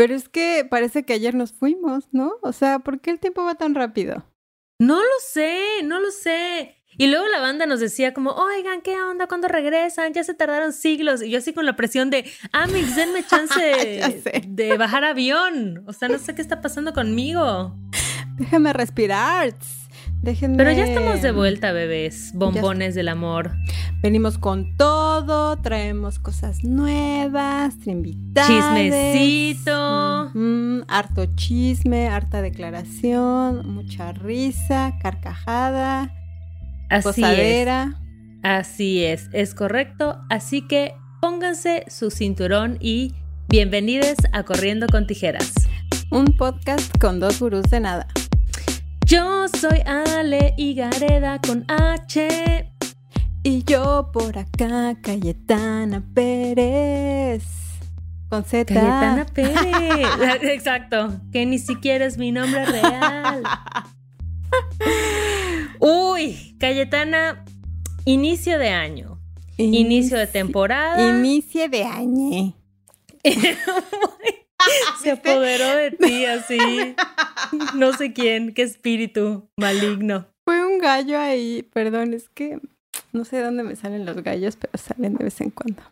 [0.00, 2.32] Pero es que parece que ayer nos fuimos, ¿no?
[2.40, 4.24] O sea, ¿por qué el tiempo va tan rápido?
[4.78, 6.82] No lo sé, no lo sé.
[6.96, 9.26] Y luego la banda nos decía como, oigan, ¿qué onda?
[9.26, 10.14] ¿Cuándo regresan?
[10.14, 11.20] Ya se tardaron siglos.
[11.20, 15.84] Y yo así con la presión de, Amix, denme chance de bajar avión.
[15.86, 17.76] O sea, no sé qué está pasando conmigo.
[18.38, 19.52] Déjeme respirar.
[20.22, 20.58] Déjenme...
[20.58, 23.52] Pero ya estamos de vuelta, bebés, bombones del amor.
[24.02, 28.50] Venimos con todo, traemos cosas nuevas, invitados.
[28.50, 30.30] Chismecito.
[30.88, 36.12] harto chisme, harta declaración, mucha risa, carcajada,
[36.90, 37.94] Así posadera.
[37.94, 38.00] Es.
[38.42, 40.20] Así es, es correcto.
[40.28, 43.14] Así que pónganse su cinturón y
[43.48, 45.52] bienvenidos a Corriendo con Tijeras.
[46.10, 48.06] Un podcast con dos gurús de nada.
[49.10, 52.70] Yo soy Ale Gareda con H.
[53.42, 57.42] Y yo por acá, Cayetana Pérez.
[58.28, 58.72] Con Z.
[58.72, 60.42] Cayetana Pérez.
[60.42, 61.20] Exacto.
[61.32, 63.42] Que ni siquiera es mi nombre real.
[65.80, 67.44] Uy, Cayetana,
[68.04, 69.18] inicio de año.
[69.56, 71.18] Inicio, de temporada.
[71.18, 72.54] Inicio de año.
[75.02, 76.94] Se apoderó de ti así.
[77.74, 80.26] No sé quién, qué espíritu maligno.
[80.44, 82.60] Fue un gallo ahí, perdón, es que
[83.12, 85.82] no sé dónde me salen los gallos, pero salen de vez en cuando.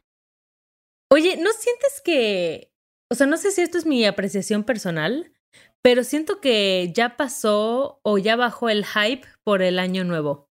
[1.11, 2.73] Oye, ¿no sientes que,
[3.11, 5.33] o sea, no sé si esto es mi apreciación personal,
[5.83, 10.49] pero siento que ya pasó o ya bajó el hype por el año nuevo?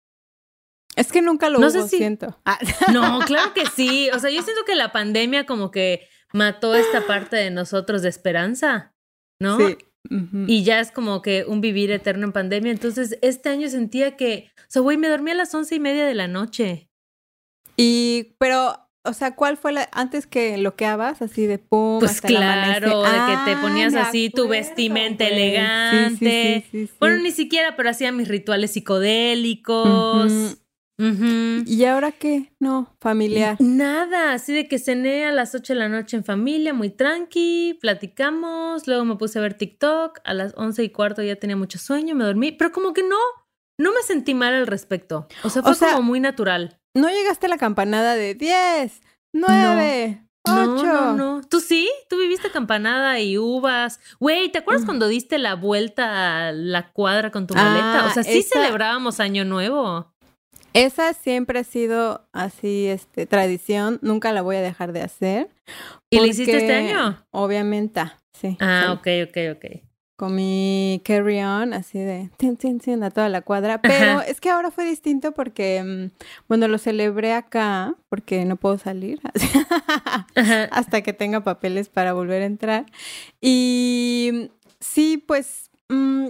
[0.95, 1.97] Es que nunca lo no sé si...
[1.97, 2.39] siento.
[2.45, 2.59] Ah.
[2.93, 4.09] No, claro que sí.
[4.13, 8.09] O sea, yo siento que la pandemia como que mató esta parte de nosotros de
[8.09, 8.93] esperanza,
[9.39, 9.57] ¿no?
[9.57, 9.77] Sí.
[10.09, 12.71] Y ya es como que un vivir eterno en pandemia.
[12.71, 16.05] Entonces, este año sentía que, o sea, güey, me dormí a las once y media
[16.05, 16.89] de la noche.
[17.77, 21.99] Y, pero, o sea, ¿cuál fue la, antes que bloqueabas así de pum?
[21.99, 26.65] Pues claro, de que te ah, ponías así tu vestimenta elegante.
[26.99, 30.57] bueno, ni siquiera, pero hacía mis rituales psicodélicos.
[31.65, 32.53] ¿Y ahora qué?
[32.59, 33.57] No, familiar.
[33.59, 37.77] Nada, así de que cené a las 8 de la noche en familia, muy tranqui,
[37.81, 41.79] platicamos, luego me puse a ver TikTok, a las once y cuarto ya tenía mucho
[41.79, 43.17] sueño, me dormí, pero como que no,
[43.79, 45.27] no me sentí mal al respecto.
[45.43, 46.79] O sea, fue como muy natural.
[46.95, 49.01] No llegaste a la campanada de 10,
[49.33, 50.31] 9, no.
[50.45, 50.83] 8.
[50.83, 51.89] No, no, ¿Tú sí?
[52.09, 53.99] ¿Tú viviste campanada y uvas?
[54.19, 54.85] Güey, ¿te acuerdas mm.
[54.85, 58.07] cuando diste la vuelta a la cuadra con tu maleta?
[58.07, 60.11] o sea, sí celebrábamos Año Nuevo.
[60.73, 65.49] Esa siempre ha sido así, este, tradición, nunca la voy a dejar de hacer.
[66.09, 67.25] ¿Y la hiciste este año?
[67.31, 68.01] Obviamente,
[68.33, 68.57] sí.
[68.59, 69.81] Ah, ok, ok, ok.
[70.15, 73.81] Con mi carry on, así de tin, tin, tin, a toda la cuadra.
[73.81, 76.11] Pero es que ahora fue distinto porque, mm,
[76.47, 79.19] bueno, lo celebré acá porque no puedo salir
[80.71, 82.85] hasta que tenga papeles para volver a entrar.
[83.41, 86.27] Y sí, pues, mm,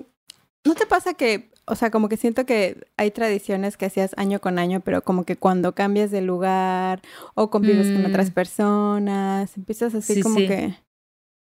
[0.63, 4.41] ¿no te pasa que o sea, como que siento que hay tradiciones que hacías año
[4.41, 7.01] con año, pero como que cuando cambias de lugar
[7.33, 8.33] o convives con otras mm.
[8.33, 10.75] personas, empiezas así como que...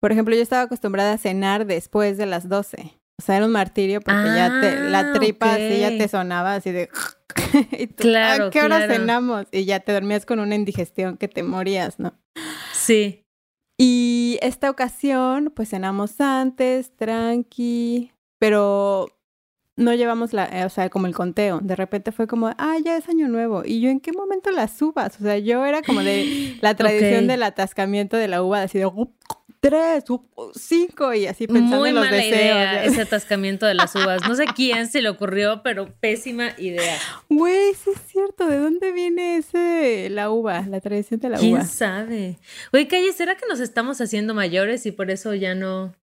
[0.00, 2.94] Por ejemplo, yo estaba acostumbrada a cenar después de las 12.
[3.20, 6.54] O sea, era un martirio porque ya te, la ah, tripa así ya te sonaba
[6.54, 6.88] así de...
[7.78, 9.46] y claro, ¿A qué hora cenamos?
[9.52, 12.14] Y ya te dormías con una indigestión que te morías, ¿no?
[12.72, 13.26] Sí.
[13.78, 19.08] Y esta ocasión, pues cenamos antes, tranqui, pero
[19.76, 21.60] no llevamos la, eh, o sea, como el conteo.
[21.60, 23.62] De repente fue como, ah, ya es año nuevo.
[23.64, 25.20] Y yo, ¿en qué momento las subas?
[25.20, 28.86] O sea, yo era como de la tradición del atascamiento de la uva, así de
[29.64, 30.04] tres,
[30.54, 34.20] cinco, y así pensando Muy en los mala idea ese atascamiento de las uvas.
[34.28, 36.98] No sé quién se le ocurrió, pero pésima idea.
[37.30, 38.46] Güey, sí es cierto.
[38.46, 41.40] ¿De dónde viene ese, la uva, la tradición de la uva?
[41.40, 42.38] ¿Quién sabe?
[42.72, 45.94] Güey, Calle, ¿será que nos estamos haciendo mayores y por eso ya no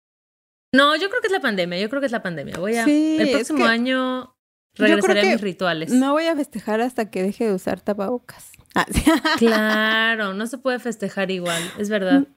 [0.74, 2.58] no, yo creo que es la pandemia, yo creo que es la pandemia.
[2.58, 4.36] Voy a el próximo año
[4.76, 5.92] regresaré a mis rituales.
[5.92, 8.52] No voy a festejar hasta que deje de usar tapabocas.
[8.76, 8.86] Ah,
[9.38, 12.28] claro, no se puede festejar igual, es verdad.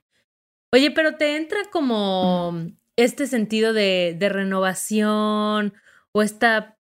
[0.73, 2.67] Oye, pero te entra como
[2.97, 5.75] este sentido de, de renovación
[6.11, 6.77] o esta,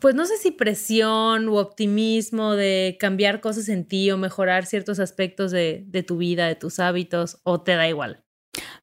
[0.00, 4.98] pues no sé si presión u optimismo de cambiar cosas en ti o mejorar ciertos
[4.98, 8.24] aspectos de, de tu vida, de tus hábitos, o te da igual.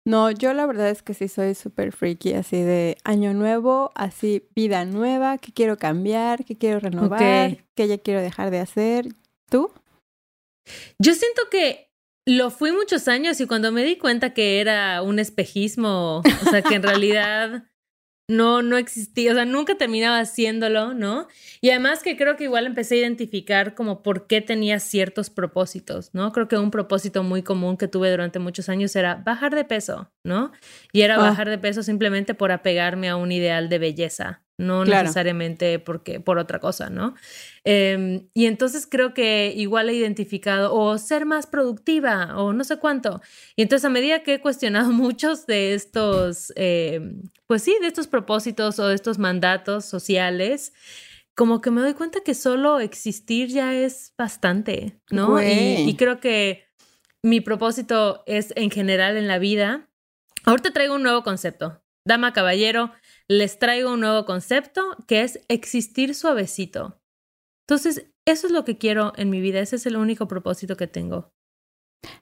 [0.08, 4.48] No, yo la verdad es que sí soy súper freaky, así de año nuevo, así
[4.56, 9.10] vida nueva, que quiero cambiar, que quiero renovar, que ya quiero dejar de hacer.
[9.50, 9.70] ¿Tú?
[10.98, 11.92] Yo siento que
[12.26, 16.62] lo fui muchos años y cuando me di cuenta que era un espejismo, o sea,
[16.62, 17.66] que en realidad
[18.30, 21.28] no, no existía, o sea, nunca terminaba haciéndolo, ¿no?
[21.62, 26.14] Y además que creo que igual empecé a identificar como por qué tenía ciertos propósitos,
[26.14, 26.34] ¿no?
[26.34, 30.12] Creo que un propósito muy común que tuve durante muchos años era bajar de peso,
[30.26, 30.52] ¿no?
[30.92, 31.20] Y era ah.
[31.20, 36.38] bajar de peso simplemente por apegarme a un ideal de belleza, no necesariamente porque, por
[36.38, 37.16] otra cosa, ¿no?
[37.70, 42.78] Em, y entonces creo que igual he identificado o ser más productiva o no sé
[42.78, 43.20] cuánto.
[43.58, 48.08] Y entonces a medida que he cuestionado muchos de estos, em, pues sí, de estos
[48.08, 50.72] propósitos o de estos mandatos sociales,
[51.36, 55.44] como que me doy cuenta que solo existir ya es bastante, ¿no?
[55.44, 56.64] Y, y creo que
[57.22, 59.90] mi propósito es en general en la vida.
[60.46, 61.84] Ahorita traigo un nuevo concepto.
[62.06, 62.94] Dama, caballero,
[63.28, 66.97] les traigo un nuevo concepto que es existir suavecito.
[67.70, 70.88] Entonces, eso es lo que quiero en mi vida, ese es el único propósito que
[70.88, 71.34] tengo.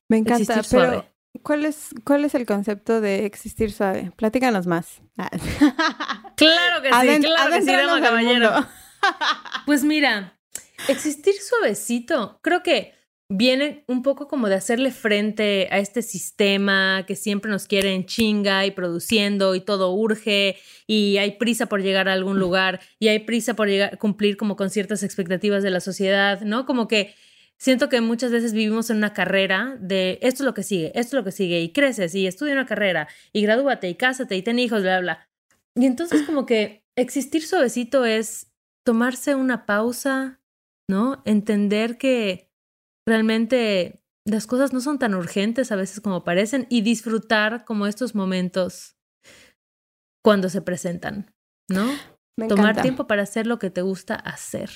[0.09, 1.05] Me encanta, pero
[1.43, 4.11] ¿cuál es, ¿cuál es el concepto de existir suave?
[4.15, 5.01] Platícanos más.
[5.17, 6.33] Ah.
[6.35, 8.51] claro que sí, claro que sí, dama caballero.
[9.65, 10.37] pues mira,
[10.89, 12.93] existir suavecito, creo que
[13.29, 18.05] viene un poco como de hacerle frente a este sistema que siempre nos quiere en
[18.05, 23.07] chinga y produciendo y todo urge y hay prisa por llegar a algún lugar y
[23.07, 26.65] hay prisa por llegar, cumplir como con ciertas expectativas de la sociedad, ¿no?
[26.67, 27.15] Como que
[27.57, 31.17] siento que muchas veces vivimos en una carrera de esto es lo que sigue, esto
[31.17, 34.43] es lo que sigue y creces y estudia una carrera y gradúate y cásate y
[34.43, 35.27] ten hijos, bla, bla.
[35.75, 38.51] Y entonces como que existir suavecito es
[38.85, 40.39] tomarse una pausa,
[40.87, 41.23] ¿no?
[41.25, 42.51] Entender que
[43.05, 48.15] realmente las cosas no son tan urgentes a veces como parecen y disfrutar como estos
[48.15, 48.97] momentos
[50.23, 51.33] cuando se presentan,
[51.69, 51.87] ¿no?
[52.49, 54.69] Tomar tiempo para hacer lo que te gusta hacer.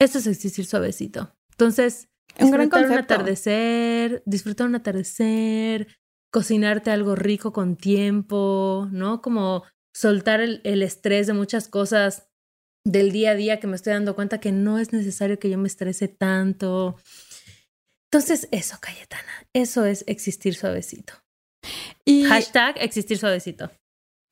[0.00, 1.34] Eso es existir suavecito.
[1.52, 2.08] Entonces,
[2.38, 5.86] disfrutar un, un atardecer, disfrutar un atardecer,
[6.32, 9.22] cocinarte algo rico con tiempo, ¿no?
[9.22, 9.62] Como
[9.94, 12.28] soltar el, el estrés de muchas cosas
[12.86, 15.58] del día a día que me estoy dando cuenta que no es necesario que yo
[15.58, 16.96] me estrese tanto.
[18.10, 21.14] Entonces, eso, Cayetana, eso es existir suavecito.
[22.04, 23.72] Y Hashtag existir suavecito.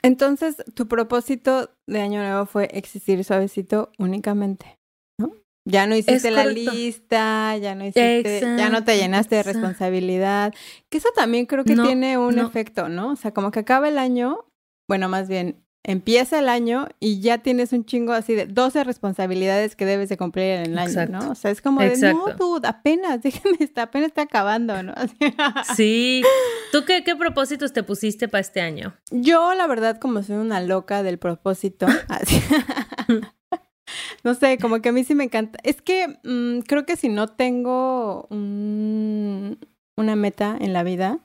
[0.02, 4.78] Entonces, tu propósito de año nuevo fue existir suavecito únicamente,
[5.18, 5.32] ¿no?
[5.68, 10.54] Ya no hiciste la lista, ya no hiciste, ya no te llenaste de responsabilidad.
[10.92, 13.12] Que eso también creo que tiene un efecto, ¿no?
[13.12, 14.46] O sea, como que acaba el año,
[14.88, 19.76] bueno, más bien empieza el año y ya tienes un chingo así de 12 responsabilidades
[19.76, 21.30] que debes de cumplir en el año, ¿no?
[21.30, 24.94] O sea, es como de, no, dude, apenas, déjame, está, apenas está acabando, ¿no?
[25.76, 26.22] sí.
[26.72, 28.96] ¿Tú qué, qué propósitos te pusiste para este año?
[29.10, 32.40] Yo, la verdad, como soy una loca del propósito, así...
[34.24, 35.58] no sé, como que a mí sí me encanta.
[35.62, 41.20] Es que mm, creo que si no tengo una meta en la vida,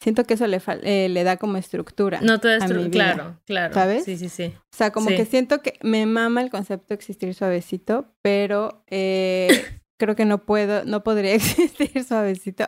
[0.00, 2.20] siento que eso le, eh, le da como estructura.
[2.22, 3.74] No todo estructura, claro, claro.
[3.74, 4.04] ¿Sabes?
[4.04, 4.54] Sí, sí, sí.
[4.56, 9.48] O sea, como que siento que me mama el concepto de existir suavecito, pero eh,
[9.98, 12.64] creo que no puedo, no podría existir suavecito.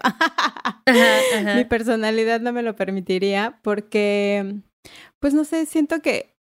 [1.56, 4.61] Mi personalidad no me lo permitiría porque,
[5.19, 6.37] pues no sé, siento que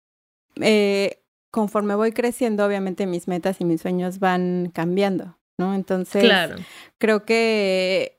[0.60, 5.76] eh, conforme voy creciendo, obviamente mis metas y mis sueños van cambiando, ¿no?
[5.76, 6.56] Entonces, claro.
[6.98, 8.19] creo que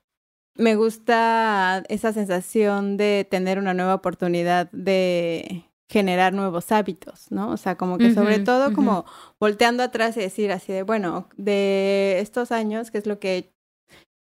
[0.60, 7.50] me gusta esa sensación de tener una nueva oportunidad de generar nuevos hábitos, ¿no?
[7.50, 9.04] O sea, como que sobre todo como
[9.40, 13.52] volteando atrás y decir así de, bueno, de estos años, que es lo que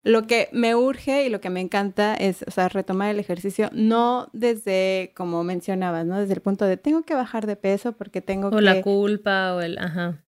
[0.02, 3.68] lo que me urge y lo que me encanta es, o sea, retomar el ejercicio,
[3.74, 6.18] no desde, como mencionabas, ¿no?
[6.18, 8.56] Desde el punto de tengo que bajar de peso porque tengo que...
[8.56, 10.24] O la culpa o el, ajá.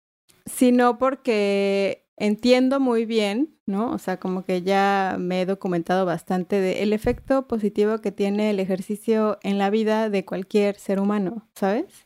[0.46, 3.92] Sino porque entiendo muy bien, ¿no?
[3.92, 8.50] O sea, como que ya me he documentado bastante de el efecto positivo que tiene
[8.50, 12.04] el ejercicio en la vida de cualquier ser humano, ¿sabes?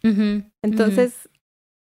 [0.63, 1.29] Entonces,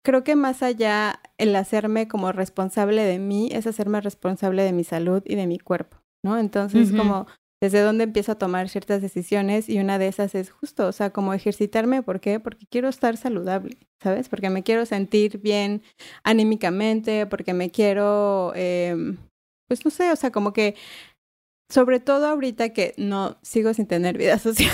[0.05, 4.85] creo que más allá el hacerme como responsable de mí es hacerme responsable de mi
[4.85, 6.39] salud y de mi cuerpo, ¿no?
[6.39, 7.27] Entonces, como
[7.61, 11.11] desde dónde empiezo a tomar ciertas decisiones y una de esas es justo, o sea,
[11.11, 12.41] como ejercitarme, ¿por qué?
[12.41, 14.29] Porque quiero estar saludable, ¿sabes?
[14.29, 15.83] Porque me quiero sentir bien
[16.25, 19.17] anímicamente, porque me quiero, eh,
[19.69, 20.75] pues no sé, o sea, como que,
[21.71, 24.73] sobre todo ahorita que no sigo sin tener vida social.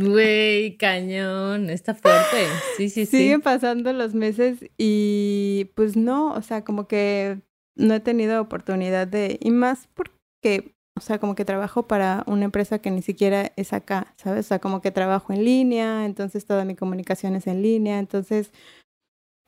[0.00, 2.46] Güey, cañón, está fuerte.
[2.76, 3.18] Sí, sí, sí.
[3.18, 7.40] Siguen pasando los meses y pues no, o sea, como que
[7.76, 12.44] no he tenido oportunidad de, y más porque o sea, como que trabajo para una
[12.44, 14.46] empresa que ni siquiera es acá, ¿sabes?
[14.46, 18.52] O sea, como que trabajo en línea, entonces toda mi comunicación es en línea, entonces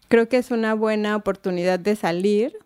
[0.08, 2.58] creo que es una buena oportunidad de salir,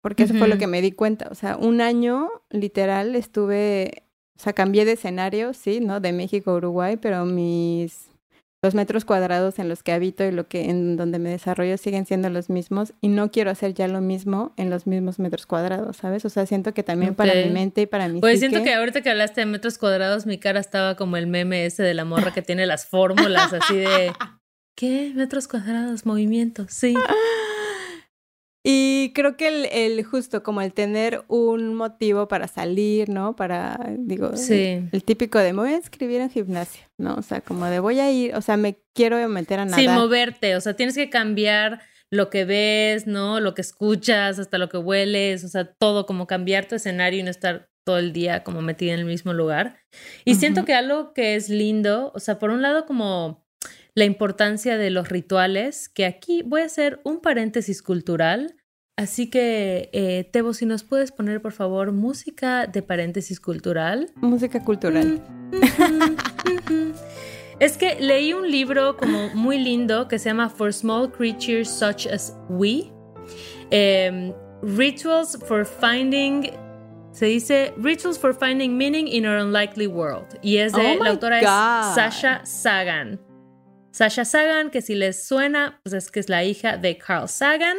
[0.00, 4.04] porque eso fue lo que me di cuenta, o sea, un año literal estuve,
[4.38, 6.00] o sea, cambié de escenario, sí, ¿no?
[6.00, 8.09] De México a Uruguay, pero mis
[8.62, 12.04] los metros cuadrados en los que habito y lo que en donde me desarrollo siguen
[12.04, 15.96] siendo los mismos y no quiero hacer ya lo mismo en los mismos metros cuadrados,
[15.96, 16.24] ¿sabes?
[16.26, 19.00] O sea, siento que también para mi mente y para mi Pues siento que ahorita
[19.00, 22.34] que hablaste de metros cuadrados, mi cara estaba como el meme ese de la morra
[22.34, 24.12] que tiene las fórmulas así de
[24.76, 25.12] ¿qué?
[25.14, 26.94] Metros cuadrados, movimiento, sí.
[28.62, 33.34] Y creo que el, el, justo como el tener un motivo para salir, ¿no?
[33.34, 37.14] Para, digo, el, típico de me voy a inscribir en gimnasio, ¿no?
[37.14, 39.80] O sea, como de voy a ir, o sea, me quiero meter a nadar.
[39.80, 43.40] Sí, moverte, o sea, tienes que cambiar lo que ves, ¿no?
[43.40, 47.22] Lo que escuchas, hasta lo que hueles, o sea, todo, como cambiar tu escenario y
[47.22, 49.78] no estar todo el día como metida en el mismo lugar.
[50.26, 53.46] Y siento que algo que es lindo, o sea, por un lado como
[54.00, 58.56] la importancia de los rituales, que aquí voy a hacer un paréntesis cultural.
[58.96, 64.10] Así que, eh, Tebo, si nos puedes poner, por favor, música de paréntesis cultural.
[64.16, 65.22] Música cultural.
[67.60, 72.06] es que leí un libro como muy lindo que se llama For Small Creatures Such
[72.06, 72.90] as We.
[73.70, 76.52] Em, rituals for Finding
[77.12, 80.38] se dice Rituals for Finding Meaning in Our Unlikely World.
[80.40, 83.29] Y es de oh la autora es Sasha Sagan.
[83.90, 87.76] Sasha Sagan, que si les suena, pues es que es la hija de Carl Sagan.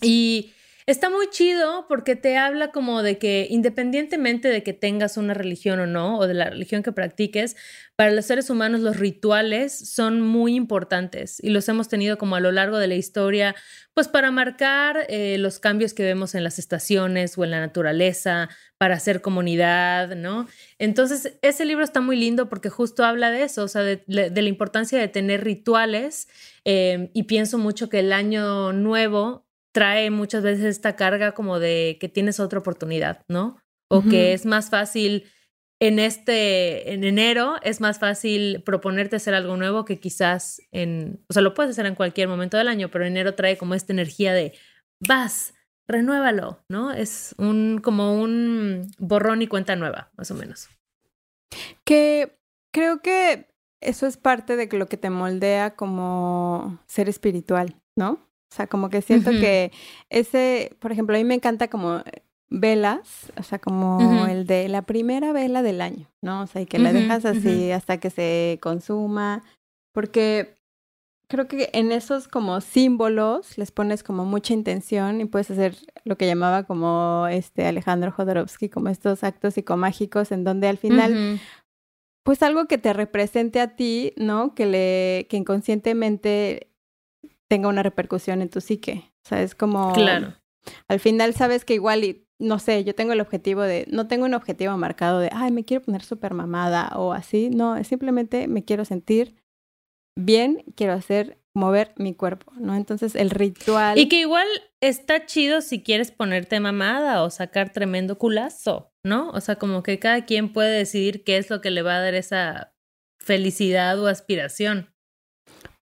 [0.00, 0.52] Y
[0.86, 5.80] está muy chido porque te habla como de que independientemente de que tengas una religión
[5.80, 7.56] o no, o de la religión que practiques,
[7.96, 12.40] para los seres humanos los rituales son muy importantes y los hemos tenido como a
[12.40, 13.56] lo largo de la historia,
[13.94, 18.48] pues para marcar eh, los cambios que vemos en las estaciones o en la naturaleza,
[18.78, 20.46] para hacer comunidad, ¿no?
[20.78, 24.48] Entonces, ese libro está muy lindo porque justo habla de eso, o sea, de, la
[24.48, 26.28] importancia de tener rituales
[26.64, 29.45] eh, y pienso mucho que el año nuevo
[29.76, 33.58] trae muchas veces esta carga como de que tienes otra oportunidad, ¿no?
[33.90, 35.26] O que es más fácil
[35.82, 41.34] en este, en enero, es más fácil proponerte hacer algo nuevo que quizás en, o
[41.34, 44.32] sea, lo puedes hacer en cualquier momento del año, pero enero trae como esta energía
[44.32, 44.54] de
[45.06, 45.52] vas,
[45.86, 46.92] renuévalo, ¿no?
[46.92, 50.70] Es un, como un borrón y cuenta nueva, más o menos.
[51.84, 52.38] Que
[52.72, 53.50] creo que
[53.82, 58.25] eso es parte de lo que te moldea como ser espiritual, ¿no?
[58.50, 59.72] O sea, como que siento que
[60.08, 62.02] ese, por ejemplo, a mí me encanta como
[62.48, 66.42] velas, o sea, como el de la primera vela del año, ¿no?
[66.42, 69.42] O sea, y que la dejas así hasta que se consuma,
[69.92, 70.56] porque
[71.28, 76.16] creo que en esos como símbolos les pones como mucha intención y puedes hacer lo
[76.16, 81.40] que llamaba como este Alejandro Jodorowsky, como estos actos psicomágicos en donde al final
[82.22, 84.54] pues algo que te represente a ti, ¿no?
[84.54, 86.72] Que le que inconscientemente
[87.48, 89.12] tenga una repercusión en tu psique.
[89.24, 89.92] O sea, es como...
[89.92, 90.34] Claro.
[90.88, 94.24] Al final sabes que igual, y, no sé, yo tengo el objetivo de, no tengo
[94.24, 97.50] un objetivo marcado de, ay, me quiero poner súper mamada o así.
[97.50, 99.36] No, es simplemente me quiero sentir
[100.18, 102.74] bien, quiero hacer, mover mi cuerpo, ¿no?
[102.74, 103.98] Entonces el ritual...
[103.98, 104.46] Y que igual
[104.80, 109.30] está chido si quieres ponerte mamada o sacar tremendo culazo, ¿no?
[109.30, 112.00] O sea, como que cada quien puede decidir qué es lo que le va a
[112.00, 112.74] dar esa
[113.20, 114.94] felicidad o aspiración.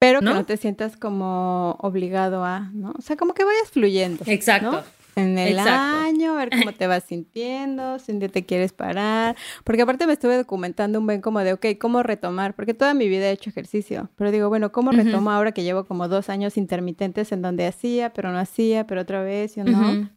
[0.03, 0.45] Pero que ¿no?
[0.45, 2.93] te sientas como obligado a, ¿no?
[2.97, 4.23] O sea, como que vayas fluyendo.
[4.27, 4.83] Exacto.
[5.15, 9.37] En el año, a ver cómo te vas sintiendo, si un día te quieres parar.
[9.63, 12.53] Porque aparte me estuve documentando un buen como de, ok, ¿cómo retomar?
[12.55, 14.09] Porque toda mi vida he hecho ejercicio.
[14.15, 18.11] Pero digo, bueno, ¿cómo retomo ahora que llevo como dos años intermitentes en donde hacía,
[18.11, 20.09] pero no hacía, pero otra vez, yo no?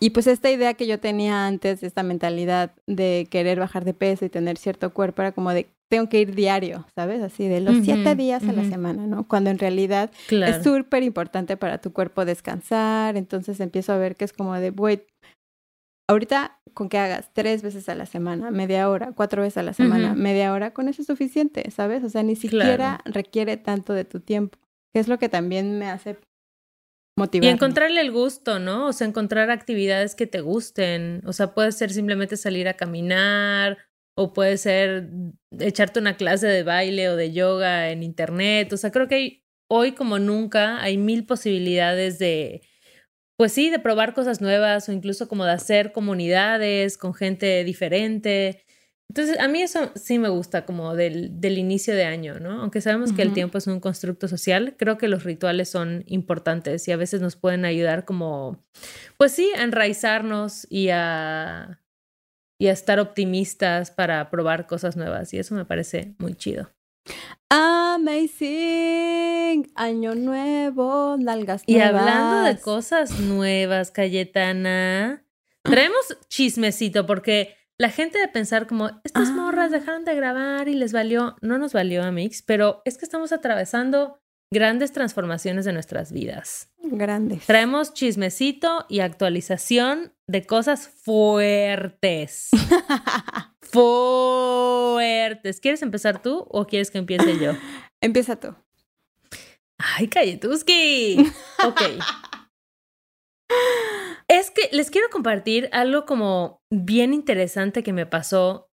[0.00, 4.24] Y pues esta idea que yo tenía antes, esta mentalidad de querer bajar de peso
[4.24, 7.22] y tener cierto cuerpo, era como de, tengo que ir diario, ¿sabes?
[7.22, 9.28] Así de los siete días a la semana, ¿no?
[9.28, 13.16] Cuando en realidad es súper importante para tu cuerpo descansar.
[13.16, 15.04] Entonces empiezo a ver que es como de, wait,
[16.10, 19.74] ahorita con que hagas tres veces a la semana, media hora, cuatro veces a la
[19.74, 22.02] semana, media hora, con eso es suficiente, ¿sabes?
[22.02, 24.58] O sea, ni siquiera requiere tanto de tu tiempo,
[24.92, 26.18] que es lo que también me hace
[27.16, 27.48] motivar.
[27.48, 28.88] Y encontrarle el gusto, ¿no?
[28.88, 31.22] O sea, encontrar actividades que te gusten.
[31.26, 33.78] O sea, puede ser simplemente salir a caminar
[34.16, 35.10] o puede ser
[35.58, 38.72] echarte una clase de baile o de yoga en internet.
[38.72, 42.62] O sea, creo que hoy como nunca hay mil posibilidades de,
[43.36, 48.63] pues sí, de probar cosas nuevas o incluso como de hacer comunidades con gente diferente.
[49.10, 52.62] Entonces, a mí eso sí me gusta como del, del inicio de año, ¿no?
[52.62, 56.88] Aunque sabemos que el tiempo es un constructo social, creo que los rituales son importantes
[56.88, 58.64] y a veces nos pueden ayudar como,
[59.16, 61.80] pues sí, a enraizarnos y a
[62.58, 65.34] y a estar optimistas para probar cosas nuevas.
[65.34, 66.70] Y eso me parece muy chido.
[67.50, 68.90] Amazing,
[69.74, 75.26] año nuevo, nalgas Y hablando de cosas nuevas, Cayetana,
[75.62, 79.78] traemos chismecito porque la gente de pensar como, estas morras Ah.
[79.78, 83.32] dejaron de grabar y les valió, no nos valió a Mix, pero es que estamos
[83.32, 84.20] atravesando
[84.52, 86.70] grandes transformaciones de nuestras vidas.
[86.82, 87.46] Grandes.
[87.46, 92.50] Traemos chismecito y actualización de cosas fuertes.
[93.62, 95.60] fuertes.
[95.60, 97.52] ¿Quieres empezar tú o quieres que empiece yo?
[98.00, 98.54] Empieza tú.
[99.78, 101.32] Ay, Cayetuski.
[101.64, 101.80] Ok.
[104.72, 108.70] Les quiero compartir algo como bien interesante que me pasó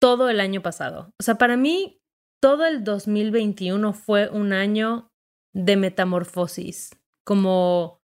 [0.00, 1.14] todo el año pasado.
[1.20, 2.00] O sea, para mí,
[2.42, 5.12] todo el 2021 fue un año
[5.54, 6.90] de metamorfosis,
[7.24, 8.02] como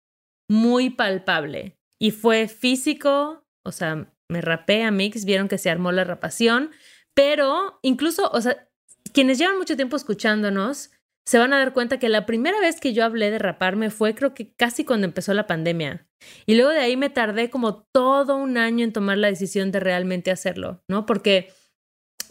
[0.51, 1.79] muy palpable.
[1.99, 6.71] Y fue físico, o sea, me rapé a Mix, vieron que se armó la rapación,
[7.15, 8.69] pero incluso, o sea,
[9.13, 10.91] quienes llevan mucho tiempo escuchándonos,
[11.27, 14.15] se van a dar cuenta que la primera vez que yo hablé de raparme fue
[14.15, 16.07] creo que casi cuando empezó la pandemia.
[16.47, 19.81] Y luego de ahí me tardé como todo un año en tomar la decisión de
[19.81, 21.05] realmente hacerlo, ¿no?
[21.05, 21.53] Porque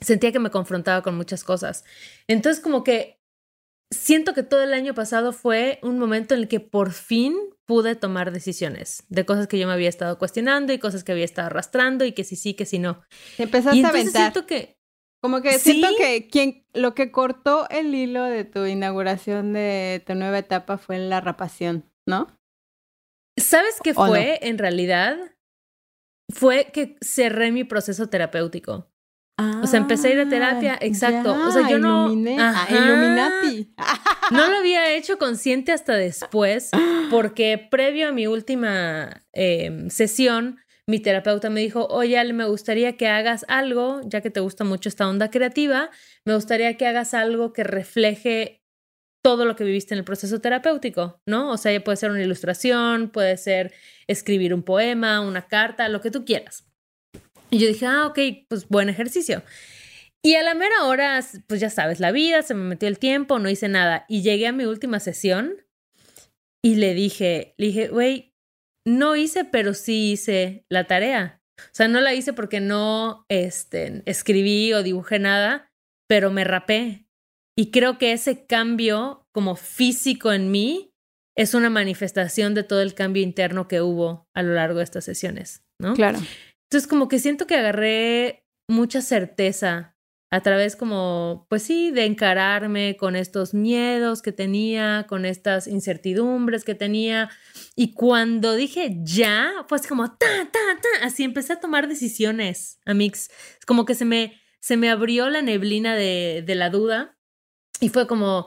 [0.02, 1.84] sentía que me confrontaba con muchas cosas.
[2.28, 3.20] Entonces como que
[3.92, 7.36] siento que todo el año pasado fue un momento en el que por fin
[7.66, 11.26] pude tomar decisiones de cosas que yo me había estado cuestionando y cosas que había
[11.26, 13.02] estado arrastrando y que sí sí, que sí no.
[13.38, 14.22] Te empezaste Y a aventar.
[14.22, 14.75] siento que
[15.22, 15.72] Como que ¿Sí?
[15.72, 20.78] siento que quien lo que cortó el hilo de tu inauguración de tu nueva etapa
[20.78, 22.28] fue la rapación, ¿no?
[23.38, 25.18] ¿Sabes qué fue en realidad?
[26.34, 28.90] Fue que cerré mi proceso terapéutico.
[29.62, 31.34] O sea, empecé a ir a terapia, exacto.
[31.34, 32.38] O sea, yo no- iluminé.
[32.40, 32.74] Ah, Ajá.
[32.76, 33.74] Illuminati.
[34.32, 36.72] No lo había hecho consciente hasta después,
[37.12, 40.58] porque previo a mi última eh, sesión,
[40.88, 44.64] mi terapeuta me dijo, oye, Ale, me gustaría que hagas algo, ya que te gusta
[44.64, 45.90] mucho esta onda creativa,
[46.26, 48.62] me gustaría que hagas algo que refleje
[49.24, 51.50] todo lo que viviste en el proceso terapéutico, ¿no?
[51.52, 53.74] O sea, ya puede ser una ilustración, puede ser
[54.06, 56.68] escribir un poema, una carta, lo que tú quieras.
[57.50, 59.42] Y yo dije, ah, ok, pues buen ejercicio.
[60.24, 63.40] Y a la mera hora, pues ya sabes, la vida, se me metió el tiempo,
[63.40, 64.06] no hice nada.
[64.08, 65.56] Y llegué a mi última sesión
[66.64, 68.35] y le dije, le dije, güey,
[68.86, 71.42] no hice, pero sí hice la tarea.
[71.60, 75.72] O sea, no la hice porque no este, escribí o dibujé nada,
[76.08, 77.08] pero me rapé.
[77.58, 80.92] Y creo que ese cambio como físico en mí
[81.38, 85.06] es una manifestación de todo el cambio interno que hubo a lo largo de estas
[85.06, 85.94] sesiones, ¿no?
[85.94, 86.20] Claro.
[86.70, 89.95] Entonces, como que siento que agarré mucha certeza
[90.36, 96.66] a través como, pues sí, de encararme con estos miedos que tenía, con estas incertidumbres
[96.66, 97.30] que tenía.
[97.74, 103.30] Y cuando dije ya, pues como, ta, ta, ta, así empecé a tomar decisiones, Amix.
[103.66, 107.18] Como que se me, se me abrió la neblina de, de la duda
[107.80, 108.46] y fue como,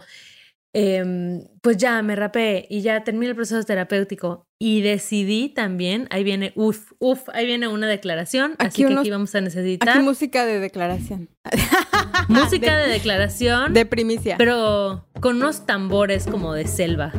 [0.72, 6.24] em, pues ya me rapé y ya terminé el proceso terapéutico y decidí también, ahí
[6.24, 10.02] viene, uff, uff, ahí viene una declaración, Aquí así que aquí vamos a Aquí necesitar
[10.02, 11.28] música de declaración.
[12.28, 14.36] música de, declaración, De primicia.
[14.36, 17.12] pero con unos tambores como de selva,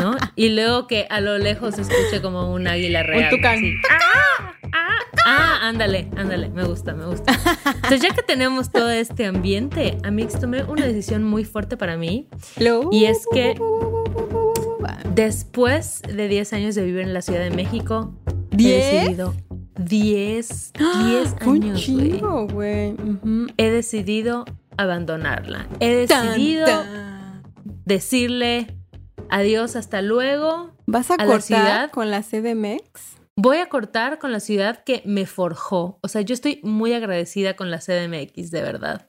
[0.00, 0.16] ¿no?
[0.36, 3.30] y luego que a lo lejos se escuche como un águila real.
[3.30, 3.56] tucán.
[3.56, 3.74] así.
[3.90, 4.52] ¡Ah!
[4.72, 4.88] ¡Ah!
[5.26, 7.32] Ah, ándale, ándale, me gusta, me gusta.
[7.76, 12.28] Entonces, ya que tenemos todo este ambiente, Amix, tomé una decisión muy fuerte para mí.
[12.90, 13.54] Y es que-
[15.14, 18.14] Después de 10 años de vivir en la Ciudad de México,
[18.50, 18.92] he ¿Diez?
[18.94, 19.34] decidido
[19.78, 20.72] 10,
[21.04, 22.94] 10 Fue un años, güey.
[23.58, 24.44] He decidido
[24.76, 25.66] abandonarla.
[25.80, 27.42] He decidido tan.
[27.84, 28.76] decirle
[29.28, 30.72] adiós, hasta luego.
[30.86, 31.90] ¿Vas a, a la cortar ciudad.
[31.90, 33.18] con la CDMX?
[33.42, 35.98] Voy a cortar con la ciudad que me forjó.
[36.00, 39.08] O sea, yo estoy muy agradecida con la CDMX, de verdad.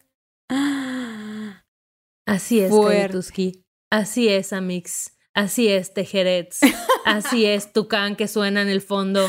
[0.50, 1.64] Ah,
[2.26, 2.72] Así es.
[2.74, 3.64] Kayutuski.
[3.92, 5.16] Así es, Amix.
[5.36, 6.62] Así es, Tejerets.
[7.06, 9.28] Así es, Tucán que suena en el fondo.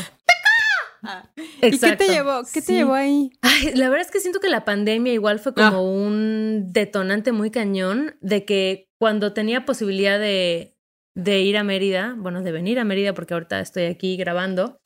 [1.03, 2.03] ¿Y qué te Exacto.
[2.07, 2.41] llevó?
[2.51, 3.29] ¿Qué te llevó ahí?
[3.43, 5.81] Ay, la verdad es que siento que la pandemia igual fue como Ah.
[5.81, 10.74] un detonante muy cañón de que cuando tenía posibilidad de,
[11.15, 14.79] de ir a Mérida, bueno, de venir a Mérida porque ahorita estoy aquí grabando,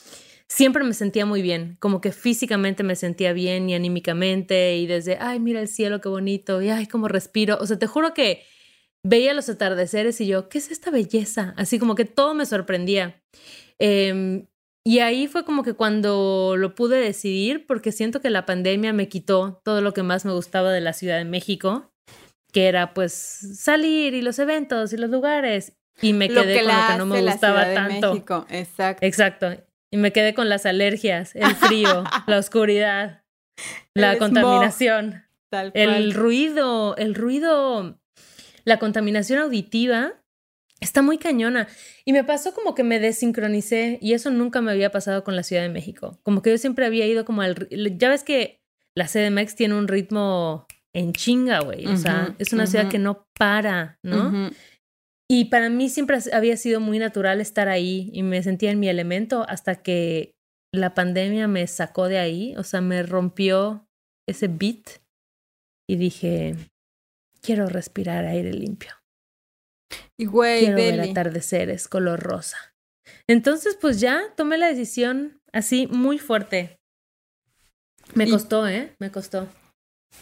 [0.48, 5.18] siempre me sentía muy bien, como que físicamente me sentía bien y anímicamente y desde,
[5.20, 7.58] ay, mira el cielo, qué bonito, y ay, cómo respiro.
[7.60, 8.44] O sea, te juro que
[9.04, 11.54] veía los atardeceres y yo, ¿qué es esta belleza?
[11.58, 13.22] Así como que todo me sorprendía.
[13.80, 14.48] Em,
[14.86, 19.08] y ahí fue como que cuando lo pude decidir, porque siento que la pandemia me
[19.10, 21.92] quitó todo lo que más me gustaba de la Ciudad de México,
[22.52, 25.79] que era pues salir y los eventos y los lugares.
[26.02, 28.14] Y me quedé que con lo que no me gustaba tanto.
[28.14, 28.46] México.
[28.50, 29.06] Exacto.
[29.06, 29.64] Exacto.
[29.92, 33.24] Y me quedé con las alergias, el frío, la oscuridad,
[33.94, 38.00] la El contaminación, Tal el ruido, el ruido,
[38.66, 40.20] la contaminación auditiva
[40.80, 41.68] Está muy cañona.
[42.06, 45.44] Y me pasó como que me desincronicé y eso nunca me había pasado con la
[45.44, 46.20] Ciudad de México.
[46.24, 47.68] Como que yo siempre había ido como al...
[47.70, 48.62] Ya ves que
[48.96, 51.86] la CDMX tiene un ritmo en chinga, güey.
[51.88, 54.52] O sea, es una ciudad que no para, ¿no?
[55.32, 58.90] Y para mí siempre había sido muy natural estar ahí y me sentía en mi
[58.90, 60.34] elemento hasta que
[60.74, 63.88] la pandemia me sacó de ahí, o sea, me rompió
[64.28, 65.02] ese beat
[65.88, 66.56] y dije,
[67.42, 68.92] quiero respirar aire limpio.
[70.18, 72.58] Y güey, quiero ver atardeceres color rosa.
[73.28, 76.80] Entonces, pues ya tomé la decisión así muy fuerte.
[78.16, 78.96] Me costó, ¿eh?
[79.00, 79.48] Me costó.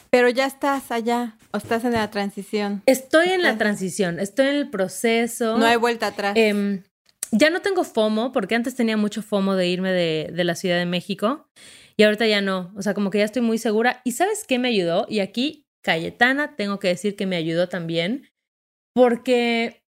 [0.09, 2.81] Pero ya estás allá o estás en la transición.
[2.85, 5.57] Estoy en la transición, estoy en el proceso.
[5.57, 6.33] No hay vuelta atrás.
[6.35, 6.83] Em,
[7.31, 10.77] ya no tengo FOMO, porque antes tenía mucho FOMO de irme de, de, la Ciudad
[10.77, 11.49] de México
[11.97, 12.71] y ahorita ya no.
[12.75, 14.01] O sea, como que ya estoy muy segura.
[14.05, 15.05] ¿Y sabes qué me ayudó?
[15.09, 18.29] Y aquí, Cayetana, tengo que decir que me ayudó también,
[18.93, 19.83] porque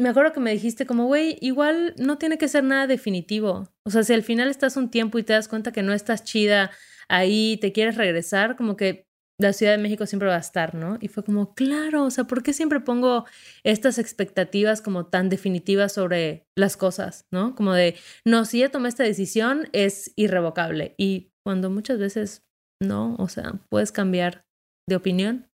[0.00, 3.68] me acuerdo que me dijiste como, güey, igual no tiene que ser nada definitivo.
[3.84, 6.22] O sea, si al final estás un tiempo y te das cuenta que no estás
[6.22, 6.70] chida
[7.08, 9.07] ahí, te quieres regresar, como que
[9.40, 10.98] la Ciudad de México siempre va a estar, ¿no?
[11.00, 13.24] Y fue como, claro, o sea, ¿por qué siempre pongo
[13.62, 17.54] estas expectativas como tan definitivas sobre las cosas, ¿no?
[17.54, 20.94] Como de, no, si ya tomé esta decisión, es irrevocable.
[20.98, 22.42] Y cuando muchas veces
[22.82, 24.44] no, o sea, puedes cambiar
[24.88, 25.48] de opinión.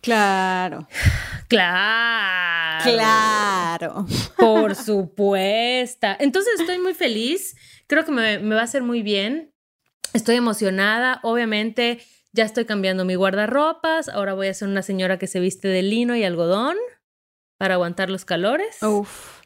[0.00, 0.88] Claro.
[1.48, 2.82] Claro.
[2.82, 4.06] Claro.
[4.38, 6.06] Por supuesto.
[6.18, 7.54] Entonces estoy muy feliz.
[7.86, 9.52] Creo que me, me va a hacer muy bien.
[10.14, 11.20] Estoy emocionada.
[11.22, 12.00] Obviamente
[12.34, 15.82] ya estoy cambiando mi guardarropas, ahora voy a ser una señora que se viste de
[15.82, 16.76] lino y algodón
[17.58, 18.82] para aguantar los calores.
[18.82, 19.40] Uf.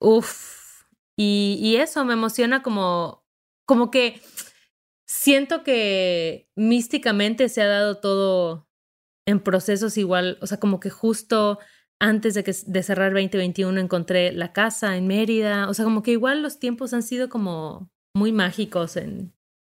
[0.00, 0.84] Uf.
[1.18, 3.24] Y, y eso me emociona como,
[3.66, 4.20] como que
[5.06, 8.68] siento que místicamente se ha dado todo
[9.26, 11.58] en procesos igual, o sea, como que justo
[12.00, 16.12] antes de, que, de cerrar 2021 encontré la casa en Mérida, o sea, como que
[16.12, 19.34] igual los tiempos han sido como muy mágicos en,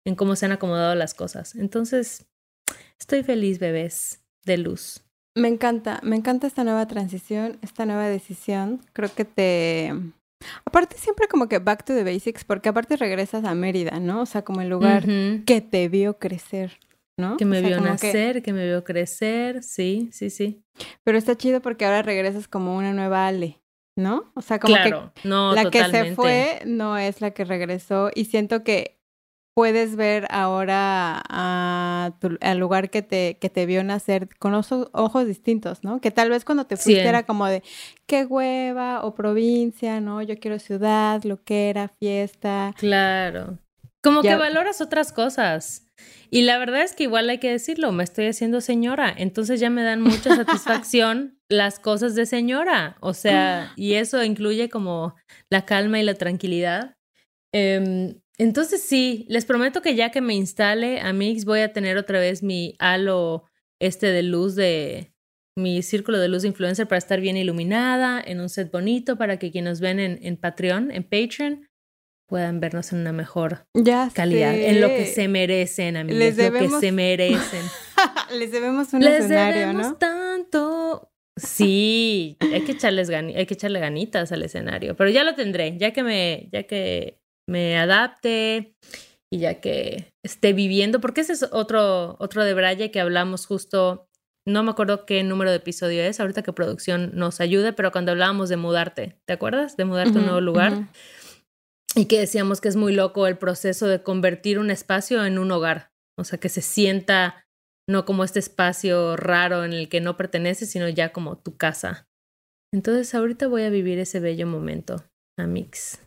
[0.06, 1.54] en cómo se han acomodado las cosas.
[1.54, 2.29] Entonces,
[2.98, 5.02] estoy feliz, bebés, de luz.
[5.36, 8.80] Me encanta, me encanta esta nueva transición, esta nueva decisión.
[8.92, 9.92] Creo que te...
[10.64, 14.22] Aparte siempre como que back to the basics, porque aparte regresas a Mérida, ¿no?
[14.22, 15.04] O sea, como el lugar
[15.44, 16.78] que te vio crecer,
[17.18, 17.36] ¿no?
[17.36, 18.52] Que me vio nacer, que...
[18.52, 20.62] me vio crecer, sí, sí, sí.
[21.04, 23.60] Pero está chido porque ahora regresas como una nueva Ale,
[23.98, 24.32] ¿no?
[24.34, 28.10] O sea, como claro, que no, la que se fue no es la que regresó
[28.14, 28.99] y siento que
[29.60, 35.84] puedes ver ahora a al lugar que te, que te vio nacer con ojos distintos,
[35.84, 36.00] ¿no?
[36.00, 37.62] Que tal vez cuando te fuiste era como de
[38.06, 40.22] qué hueva o provincia, ¿no?
[40.22, 42.72] Yo quiero ciudad, lo que era, fiesta.
[42.78, 43.58] Claro.
[44.02, 45.84] Como que valoras otras cosas.
[46.30, 49.68] Y la verdad es que igual hay que decirlo, me estoy haciendo señora, entonces ya
[49.68, 55.16] me dan mucha satisfacción las cosas de señora, o sea, y eso incluye como
[55.50, 56.96] la calma y la tranquilidad.
[57.52, 61.96] Eh, entonces sí, les prometo que ya que me instale a Mix voy a tener
[61.96, 63.44] otra vez mi halo
[63.80, 65.12] este de luz de
[65.56, 69.38] mi círculo de luz de influencer para estar bien iluminada en un set bonito para
[69.38, 71.68] que quienes ven en, en Patreon, en Patreon,
[72.26, 73.66] puedan vernos en una mejor
[74.14, 76.70] calidad, en lo que se merecen, amigos, les debemos...
[76.70, 77.62] lo que se merecen.
[78.38, 81.10] les debemos un les escenario, debemos tanto.
[81.36, 85.92] Sí, hay que echarles hay que echarle ganitas al escenario, pero ya lo tendré, ya
[85.92, 88.74] que me ya que me adapte
[89.32, 94.08] y ya que esté viviendo, porque ese es otro, otro de Braille que hablamos justo,
[94.46, 98.12] no me acuerdo qué número de episodio es, ahorita que producción nos ayude, pero cuando
[98.12, 99.76] hablábamos de mudarte, ¿te acuerdas?
[99.76, 100.88] De mudarte a un nuevo lugar.
[101.94, 105.50] Y que decíamos que es muy loco el proceso de convertir un espacio en un
[105.52, 107.44] hogar, o sea, que se sienta
[107.88, 112.08] no como este espacio raro en el que no pertenece, sino ya como tu casa.
[112.72, 115.04] Entonces ahorita voy a vivir ese bello momento,
[115.36, 116.00] Amix.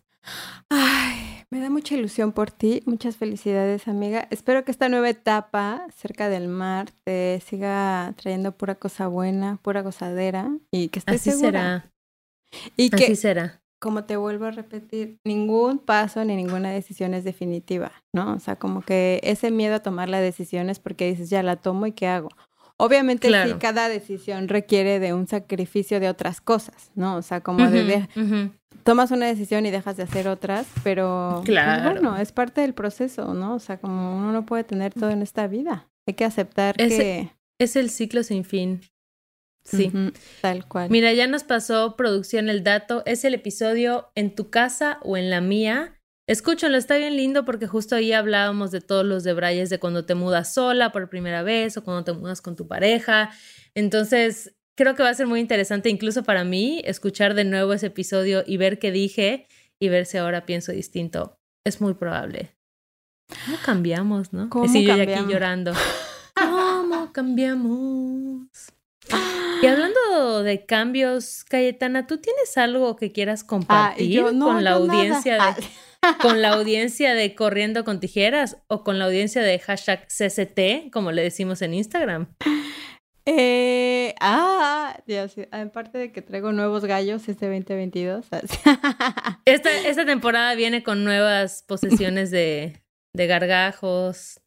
[0.69, 1.22] Ay,
[1.53, 4.27] me da mucha ilusión por ti, muchas felicidades amiga.
[4.31, 9.83] Espero que esta nueva etapa cerca del mar te siga trayendo pura cosa buena, pura
[9.83, 11.91] gozadera y que estés Así será.
[12.75, 13.61] Y que, Así será.
[13.79, 18.33] Como te vuelvo a repetir, ningún paso ni ninguna decisión es definitiva, ¿no?
[18.33, 21.57] O sea, como que ese miedo a tomar la decisión es porque dices, ya la
[21.57, 22.29] tomo y ¿qué hago?
[22.77, 27.17] Obviamente sí, cada decisión requiere de un sacrificio de otras cosas, ¿no?
[27.17, 28.07] O sea, como de,
[28.83, 31.91] tomas una decisión y dejas de hacer otras, pero pues, claro.
[31.91, 33.55] bueno, es parte del proceso, ¿no?
[33.55, 37.31] O sea, como uno no puede tener todo en esta vida, hay que aceptar que...
[37.59, 38.81] Es el ciclo sin fin.
[39.63, 39.91] Sí.
[40.41, 40.89] tal cual.
[40.89, 45.29] Mira, ya nos pasó producción el dato, es el episodio en tu casa o en
[45.29, 46.01] la mía.
[46.27, 50.15] Escúchenlo, está bien lindo porque justo ahí hablábamos de todos los debrayes de cuando te
[50.15, 53.31] mudas sola por primera vez o cuando te mudas con tu pareja.
[53.75, 57.87] Entonces, creo que va a ser muy interesante incluso para mí escuchar de nuevo ese
[57.87, 59.47] episodio y ver qué dije
[59.81, 61.37] y ver si ahora pienso distinto.
[61.65, 62.55] Es muy probable.
[63.45, 64.49] ¿Cómo cambiamos, no?
[64.49, 65.23] ¿Cómo yo cambiamos?
[65.23, 65.73] aquí llorando.
[66.35, 68.47] ¿Cómo cambiamos?
[69.61, 74.63] Y hablando de cambios, Cayetana, ¿tú tienes algo que quieras compartir Ah, yo, no, con
[74.65, 74.97] la yo nada.
[74.99, 79.59] audiencia Ah, de, con la audiencia de Corriendo con Tijeras o con la audiencia de
[79.59, 82.27] hashtag CCT, como le decimos en Instagram?
[83.25, 85.47] Eh, ah, ya sé.
[85.51, 88.27] Aparte de que traigo nuevos gallos este 2022.
[88.31, 88.57] así.
[89.45, 92.81] Esta, esta temporada viene con nuevas posesiones de,
[93.13, 94.39] de gargajos,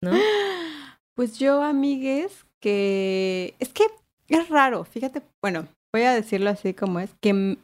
[0.00, 0.12] ¿no?
[1.16, 3.86] Pues yo, amigues, que es que
[4.28, 7.56] es raro, fíjate, bueno, voy a decirlo así como es, que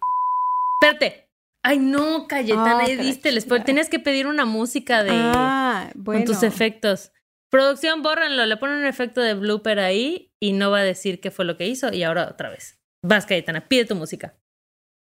[0.81, 1.29] Espérate.
[1.63, 3.65] Ay, no, Cayetana, Ah, ahí diste el spoiler.
[3.65, 7.13] Tienes que pedir una música de ah, bueno, con tus efectos.
[7.53, 11.31] Producción, bórrenlo, le ponen un efecto de blooper ahí y no va a decir qué
[11.31, 11.93] fue lo que hizo.
[11.93, 12.81] Y ahora otra vez.
[13.05, 14.35] Vas, Cayetana, pide tu música.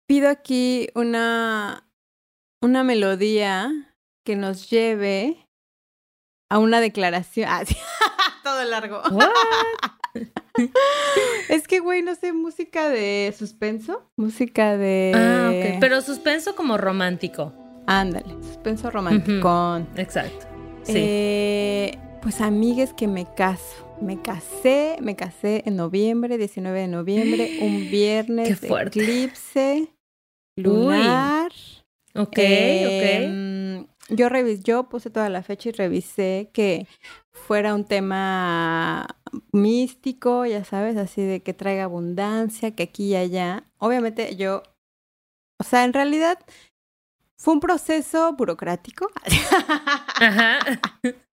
[0.07, 1.87] pido aquí una
[2.63, 3.71] una melodía
[4.25, 5.47] que nos lleve
[6.49, 7.49] a una declaración.
[7.49, 7.75] Ah, sí.
[8.43, 9.01] Todo largo.
[11.49, 15.11] Es que, güey, no sé, música de suspenso, música de...
[15.15, 15.79] Ah, ok.
[15.79, 17.53] Pero suspenso como romántico.
[17.87, 19.81] Ándale, suspenso romántico.
[19.97, 20.45] Exacto.
[20.83, 20.93] Sí.
[20.95, 23.85] Eh, pues amigues que me caso.
[24.01, 29.93] Me casé, me casé en noviembre, 19 de noviembre, un viernes Qué eclipse
[30.57, 31.51] lunar.
[32.15, 33.83] ok, Eh, ok.
[34.09, 36.87] mm, Yo revis, yo puse toda la fecha y revisé que
[37.31, 39.07] fuera un tema
[39.51, 43.63] místico, ya sabes, así de que traiga abundancia, que aquí y allá.
[43.79, 44.63] Obviamente yo,
[45.59, 46.39] o sea, en realidad
[47.37, 49.09] fue un proceso burocrático.
[50.19, 50.59] Ajá.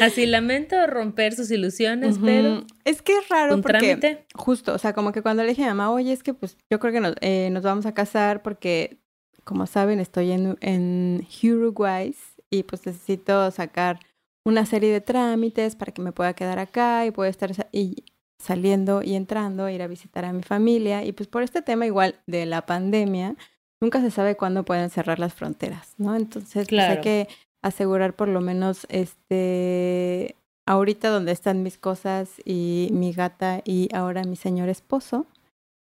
[0.00, 4.26] Así lamento romper sus ilusiones, pero es que es raro porque trámite.
[4.34, 6.56] justo, o sea, como que cuando le dije a mi mamá, oye, es que pues
[6.70, 8.98] yo creo que nos, eh, nos vamos a casar porque,
[9.44, 12.14] como saben, estoy en, en Uruguay
[12.50, 14.00] y pues necesito sacar
[14.44, 18.04] una serie de trámites para que me pueda quedar acá y pueda estar sa- y
[18.38, 22.16] saliendo y entrando, ir a visitar a mi familia y pues por este tema igual
[22.26, 23.36] de la pandemia,
[23.80, 26.14] nunca se sabe cuándo pueden cerrar las fronteras, ¿no?
[26.14, 27.00] Entonces, pues hay Claro.
[27.00, 27.28] que
[27.64, 34.24] asegurar por lo menos este ahorita donde están mis cosas y mi gata y ahora
[34.24, 35.26] mi señor esposo.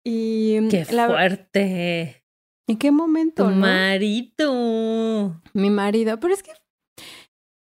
[0.05, 2.22] Y mm, Qué la- fuerte.
[2.66, 3.44] ¿En qué momento?
[3.44, 3.57] Tu no?
[3.57, 5.40] marido.
[5.53, 6.18] Mi marido.
[6.20, 6.53] Pero es que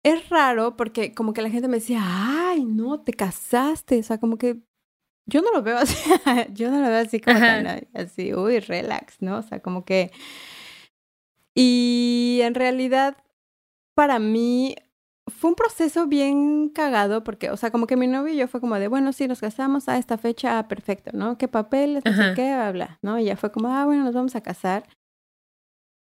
[0.02, 3.98] es raro porque como que la gente me decía, ay, no, te casaste.
[3.98, 4.60] O sea, como que
[5.26, 5.96] yo no lo veo así.
[6.52, 9.38] yo no lo veo así como tan, así, uy, relax, ¿no?
[9.38, 10.10] O sea, como que...
[11.54, 13.16] Y en realidad,
[13.94, 14.76] para mí,
[15.26, 18.60] fue un proceso bien cagado porque, o sea, como que mi novio y yo fue
[18.60, 21.38] como de, bueno, sí, nos casamos a esta fecha, ah, perfecto, ¿no?
[21.38, 22.04] ¿Qué papeles?
[22.04, 23.18] No sé qué, bla, bla, ¿no?
[23.18, 24.84] Y ya fue como, ah, bueno, nos vamos a casar.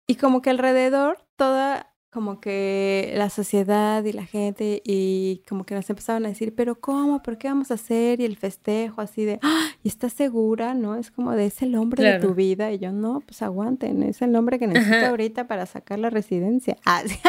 [0.09, 5.75] Y como que alrededor, toda como que la sociedad y la gente y como que
[5.75, 7.21] nos empezaban a decir, pero ¿cómo?
[7.21, 8.21] ¿Por qué vamos a hacer?
[8.21, 9.67] Y el festejo así de, ¡ah!
[9.83, 10.73] ¿Y estás segura?
[10.73, 10.95] ¿No?
[10.95, 12.71] Es como de, es el hombre de tu vida.
[12.71, 15.09] Y yo, no, pues aguanten, es el hombre que necesito Ajá.
[15.09, 16.77] ahorita para sacar la residencia.
[16.85, 17.19] Ah, sí.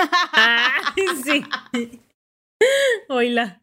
[1.50, 2.00] Ah, sí.
[3.08, 3.60] Oila.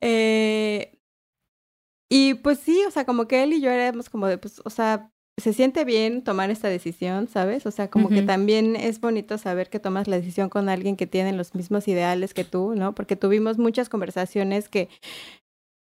[0.00, 0.98] Eh,
[2.10, 4.70] y pues sí, o sea, como que él y yo éramos como de, pues, o
[4.70, 7.66] sea, se siente bien tomar esta decisión, ¿sabes?
[7.66, 11.06] O sea, como que también es bonito saber que tomas la decisión con alguien que
[11.06, 12.94] tiene los mismos ideales que tú, ¿no?
[12.94, 14.88] Porque tuvimos muchas conversaciones que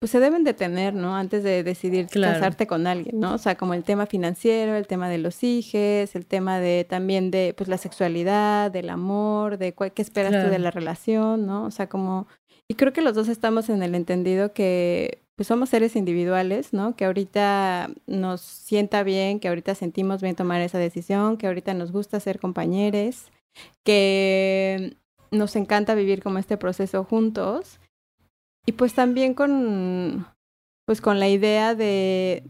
[0.01, 1.15] pues se deben de tener, ¿no?
[1.15, 2.33] Antes de decidir Claro.
[2.35, 3.35] casarte con alguien, ¿no?
[3.35, 7.31] O sea, como el tema financiero, el tema de los hijos, el tema de también
[7.31, 10.63] de pues la sexualidad, del amor, de cuál- qué esperas tú de Claro.
[10.63, 11.65] la relación, ¿no?
[11.67, 12.27] O sea, como
[12.67, 16.97] y creo que los dos estamos en el entendido que pues somos seres individuales, ¿no?
[16.97, 21.93] Que ahorita nos sienta bien, que ahorita sentimos bien tomar esa decisión, que ahorita nos
[21.93, 23.33] gusta ser compañeros,
[23.83, 24.99] que
[25.31, 27.81] nos encanta vivir como este proceso juntos.
[28.67, 30.27] Y pues también con
[30.85, 32.43] pues con la idea de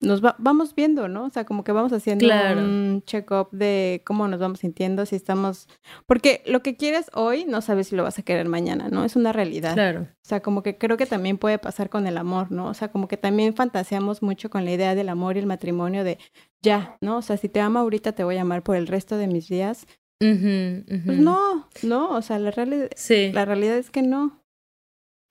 [0.00, 1.24] nos va- vamos viendo, ¿no?
[1.26, 2.60] O sea, como que vamos haciendo Claro.
[2.62, 5.68] un check-up de cómo nos vamos sintiendo, si estamos...
[6.06, 9.04] Porque lo que quieres hoy no sabes si lo vas a querer mañana, ¿no?
[9.04, 9.74] Es una realidad.
[9.74, 10.02] Claro.
[10.02, 12.66] O sea, como que creo que también puede pasar con el amor, ¿no?
[12.68, 16.02] O sea, como que también fantaseamos mucho con la idea del amor y el matrimonio
[16.02, 16.18] de
[16.62, 17.18] ya, ¿no?
[17.18, 19.48] O sea, si te amo ahorita te voy a amar por el resto de mis
[19.48, 19.86] días.
[20.18, 23.32] Pues no, no, o sea, la realidad, Sí.
[23.32, 24.39] la realidad es que no.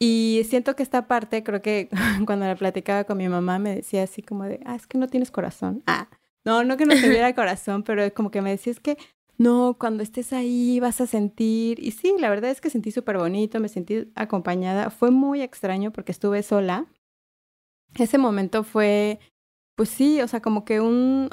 [0.02, 1.90] Y siento que esta parte, creo que
[2.26, 5.08] cuando la platicaba con mi mamá, me decía así como de, ah, es que no
[5.08, 5.84] tienes corazón.
[5.88, 6.08] Ah,
[6.46, 8.98] no, no que no tuviera corazón, pero como que me decía, es que
[9.38, 11.80] no, cuando estés ahí vas a sentir.
[11.84, 14.90] Y sí, la verdad es que sentí súper bonito, me sentí acompañada.
[14.90, 16.88] Fue muy extraño porque estuve sola.
[17.96, 19.20] ese momento fue,
[19.76, 21.30] pues sí, o sea, como que un,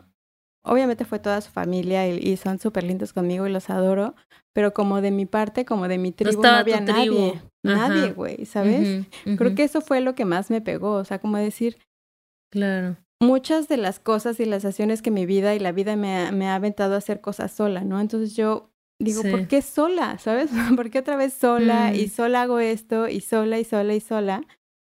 [0.67, 4.15] obviamente fue toda su familia y, son súper lindos conmigo y los adoro,
[4.53, 9.07] pero como de mi parte, como de mi tribu, no, había nadie, nadie, güey, ¿sabes?
[9.37, 11.79] Creo que eso fue lo que más me pegó, o sea, como decir,
[12.53, 12.97] claro.
[13.19, 16.33] Muchas de las cosas y las acciones que mi vida y la vida me ha,
[16.33, 17.99] me ha aventado a hacer cosas sola, ¿no?
[17.99, 20.19] Entonces yo digo, ¿por qué sola?
[20.19, 20.51] ¿Sabes?
[20.77, 22.11] ¿Por qué otra vez sola y mm.
[22.11, 24.43] sola hago esto y sola y sola y sola?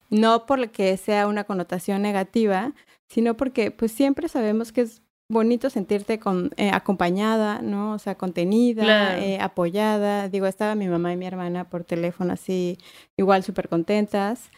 [0.10, 2.74] No porque sea una connotación negativa,
[3.10, 7.94] sino porque pues siempre sabemos que es bonito sentirte con, eh, acompañada, ¿no?
[7.94, 10.30] O sea, contenida, eh, apoyada.
[10.30, 12.78] Digo, estaba mi mamá y mi hermana por teléfono así,
[13.17, 14.50] igual súper contentas.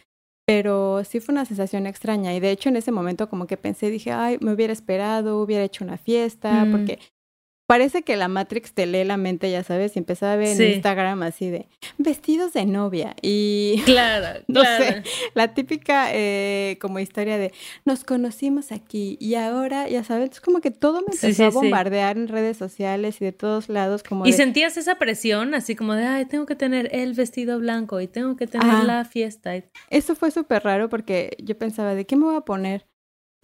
[0.46, 3.88] Pero sí fue una sensación extraña y de hecho en ese momento como que pensé,
[3.88, 6.70] dije, ay, me hubiera esperado, hubiera hecho una fiesta, mm.
[6.70, 6.98] porque
[7.66, 10.74] parece que la Matrix te lee la mente, ya sabes, y empezaba a ver en
[10.74, 15.02] Instagram así de vestidos de novia y claro, no sé,
[15.34, 17.52] la típica eh, como historia de
[17.84, 22.16] nos conocimos aquí y ahora, ya sabes, es como que todo me empezó a bombardear
[22.16, 26.04] en redes sociales y de todos lados como Y sentías esa presión así como de,
[26.04, 29.52] ay, tengo que tener el vestido blanco y tengo que tener la fiesta.
[29.90, 32.86] Eso fue súper raro porque yo pensaba, ¿de qué me voy a poner?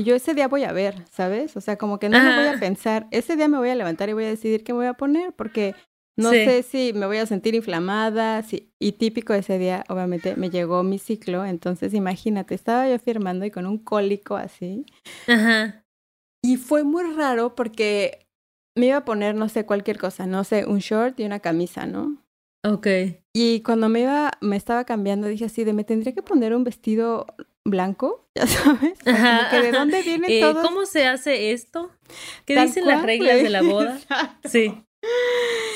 [0.05, 1.57] Yo ese día voy a ver, ¿sabes?
[1.57, 4.09] O sea, como que no me voy a pensar, ese día me voy a levantar
[4.09, 5.75] y voy a decidir qué me voy a poner, porque
[6.17, 10.51] no sé si me voy a sentir inflamada, si, y típico ese día, obviamente, me
[10.51, 14.85] llegó mi ciclo, entonces imagínate, estaba yo firmando y con un cólico así.
[15.27, 15.85] Ajá.
[16.43, 18.27] Y fue muy raro porque
[18.77, 21.87] me iba a poner, no sé, cualquier cosa, no sé, un short y una camisa,
[21.87, 22.23] ¿no?
[22.65, 22.87] Ok.
[23.33, 26.65] Y cuando me iba, me estaba cambiando, dije así, de me tendría que poner un
[26.65, 27.27] vestido
[27.65, 28.99] blanco, ya sabes.
[29.05, 30.63] de dónde viene eh, todo.
[30.63, 31.91] ¿Cómo se hace esto?
[32.45, 33.99] ¿Qué dicen las reglas de la boda?
[34.45, 34.75] Sí.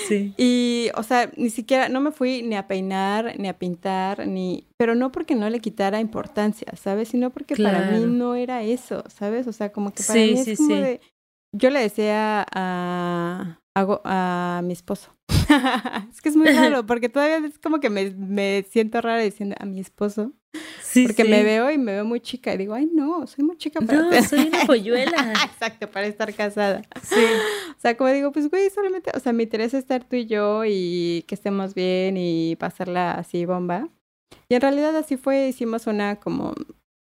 [0.07, 0.35] Sí.
[0.37, 4.67] Y, o sea, ni siquiera, no me fui ni a peinar, ni a pintar, ni,
[4.77, 7.09] pero no porque no le quitara importancia, ¿sabes?
[7.09, 9.47] Sino porque para mí no era eso, ¿sabes?
[9.47, 11.01] O sea, como que para mí es como de,
[11.53, 15.14] yo le decía a, a mi esposo,
[16.10, 19.56] es que es muy raro, porque todavía es como que me, me siento rara diciendo
[19.58, 20.32] a mi esposo.
[20.82, 23.56] Sí, porque me veo y me veo muy chica y digo, ay, no, soy muy
[23.56, 25.32] chica para No, soy una polluela.
[25.44, 26.82] Exacto, para estar casada.
[27.02, 27.24] Sí.
[27.76, 30.62] O sea, como digo, pues, güey, solamente, o sea, me interesa estar tú y yo
[30.64, 33.88] y que estemos bien y pasarla así bomba.
[34.48, 36.54] Y en realidad así fue, hicimos una como,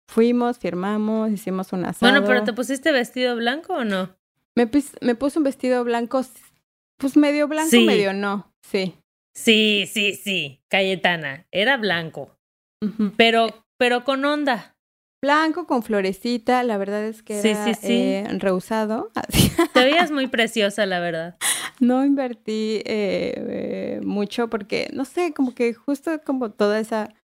[0.08, 2.12] fuimos, firmamos, hicimos una asado.
[2.12, 4.16] Bueno, pero ¿te pusiste vestido blanco o no?
[4.56, 4.68] Me,
[5.02, 6.24] me puse un vestido blanco
[6.98, 8.96] pues medio blanco, medio no, sí.
[9.34, 12.38] Sí, sí, sí, Cayetana, era blanco,
[13.18, 14.74] pero, pero con onda.
[15.20, 19.12] Blanco con florecita, la verdad es que era sí, sí, eh, rehusado.
[19.74, 21.38] Te veías muy preciosa, la verdad.
[21.80, 27.16] No invertí eh, eh, mucho porque, no sé, como que justo como toda esa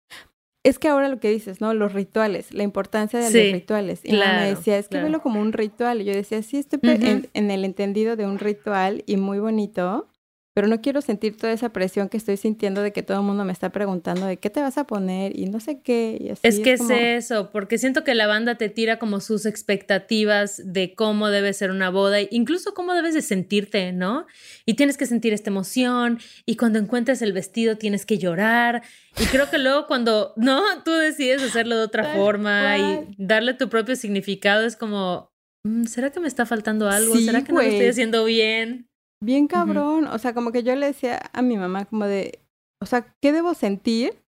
[0.63, 1.73] es que ahora lo que dices, ¿no?
[1.73, 3.99] Los rituales, la importancia de los rituales.
[4.04, 6.02] Y me decía, es que velo como un ritual.
[6.02, 10.08] Y yo decía, sí, estoy en, el entendido de un ritual y muy bonito,
[10.53, 13.43] pero no quiero sentir toda esa presión que estoy sintiendo de que todo el mundo
[13.43, 16.35] me está preguntando de qué te vas a poner y no sé qué.
[16.43, 20.93] es que es, eso, porque siento que la banda te tira como sus expectativas de
[20.93, 24.27] cómo debe ser una boda, incluso cómo debes de sentirte, ¿no?
[24.65, 28.83] Y tienes que sentir esta emoción y cuando encuentres el vestido tienes que llorar.
[29.19, 30.61] Y creo que luego cuando, ¿no?
[30.83, 35.31] Tú decides hacerlo de otra forma y darle tu propio significado, es como,
[35.63, 37.15] mm, ¿será que me está faltando algo?
[37.15, 38.87] ¿Será que no lo estoy haciendo bien?
[39.23, 42.39] Bien cabrón, o sea, como que yo le decía a mi mamá como de,
[42.81, 44.21] o sea, ¿qué debo sentir?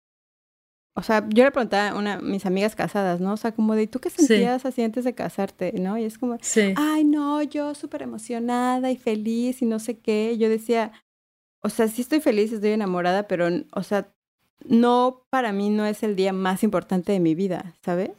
[0.98, 3.34] O sea, yo le preguntaba a una mis amigas casadas, ¿no?
[3.34, 5.74] O sea, como de, ¿tú qué sentías así antes de casarte?
[5.78, 5.98] ¿No?
[5.98, 6.38] Y es como,
[6.78, 10.38] ay, no, yo súper emocionada y feliz y no sé qué.
[10.38, 10.94] Yo decía,
[11.62, 14.14] o sea, sí estoy feliz, estoy enamorada, pero, o sea,
[14.64, 18.12] no, para mí no es el día más importante de mi vida, ¿sabes?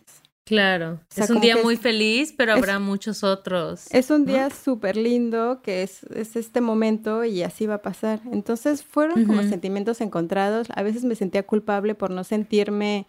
[0.46, 3.86] Claro, es un día muy feliz, pero habrá muchos otros.
[3.90, 8.20] Es un día súper lindo, que es, es, este momento y así va a pasar.
[8.30, 10.68] Entonces fueron como sentimientos encontrados.
[10.72, 13.08] A veces me sentía culpable por no sentirme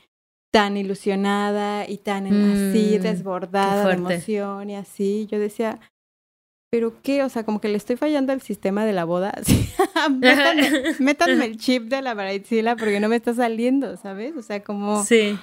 [0.52, 5.28] tan ilusionada y tan así mm, desbordada de emoción y así.
[5.30, 5.80] Yo decía,
[6.71, 7.21] ¿pero qué?
[7.21, 9.39] O sea, como que le estoy fallando al sistema de la boda.
[11.00, 14.36] métanme, el chip de la baritzila porque no me está saliendo, ¿sabes?
[14.36, 15.03] O sea, como...
[15.03, 15.38] Sí.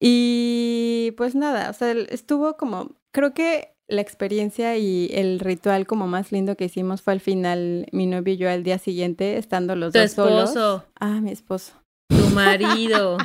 [0.00, 6.06] Y pues nada, o sea, estuvo como, creo que la experiencia y el ritual como
[6.06, 9.76] más lindo que hicimos fue al final mi novio y yo al día siguiente estando
[9.76, 10.50] los dos solos.
[10.50, 10.84] esposo.
[10.98, 11.74] Ah, mi esposo.
[12.08, 13.18] Tu marido.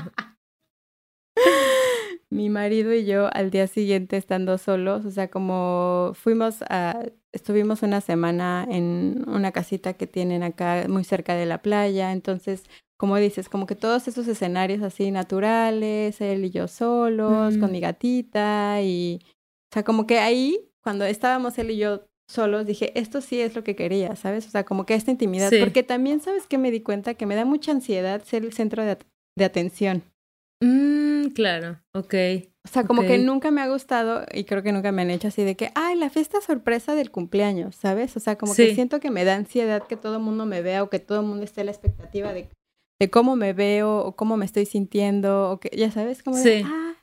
[2.29, 7.83] mi marido y yo al día siguiente estando solos, o sea, como fuimos a, estuvimos
[7.83, 12.63] una semana en una casita que tienen acá muy cerca de la playa, entonces
[12.97, 17.79] como dices, como que todos esos escenarios así naturales, él y yo solos, con mi
[17.79, 23.21] gatita y, o sea, como que ahí, cuando estábamos él y yo solos, dije, esto
[23.21, 24.47] sí es lo que quería, ¿sabes?
[24.47, 27.13] O sea, como que esta intimidad, porque también, ¿sabes qué me di cuenta?
[27.13, 28.97] Que me da mucha ansiedad ser el centro de,
[29.37, 30.03] de atención.
[30.61, 32.13] Mm, claro, ok.
[32.63, 35.27] O sea, como que nunca me ha gustado y creo que nunca me han hecho
[35.27, 38.17] así de que, ay, la fiesta sorpresa del cumpleaños, ¿sabes?
[38.17, 40.81] O sea, como que siento que me da ansiedad que todo el mundo me vea
[40.81, 42.49] o que todo el mundo esté a la expectativa de,
[42.99, 46.63] de cómo me veo o cómo me estoy sintiendo o que, ya sabes, como de,
[46.65, 46.95] ah,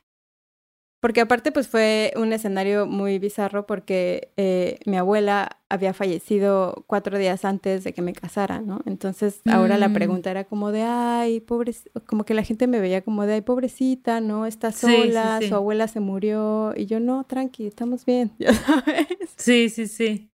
[1.03, 7.18] porque aparte, pues fue un escenario muy bizarro porque eh, mi abuela había fallecido cuatro
[7.18, 8.82] días antes de que me casara, ¿no?
[8.86, 9.95] Entonces ahora la mm.
[9.95, 11.74] pregunta era como de, ay, pobre,
[12.07, 14.47] como que la gente me veía como de, ay, pobrecita, ¿no?
[14.47, 16.72] Está sola, su abuela se murió.
[16.76, 19.09] Y yo, no, tranqui, estamos bien, ya sabes.
[19.36, 20.30] Sí, sí, sí.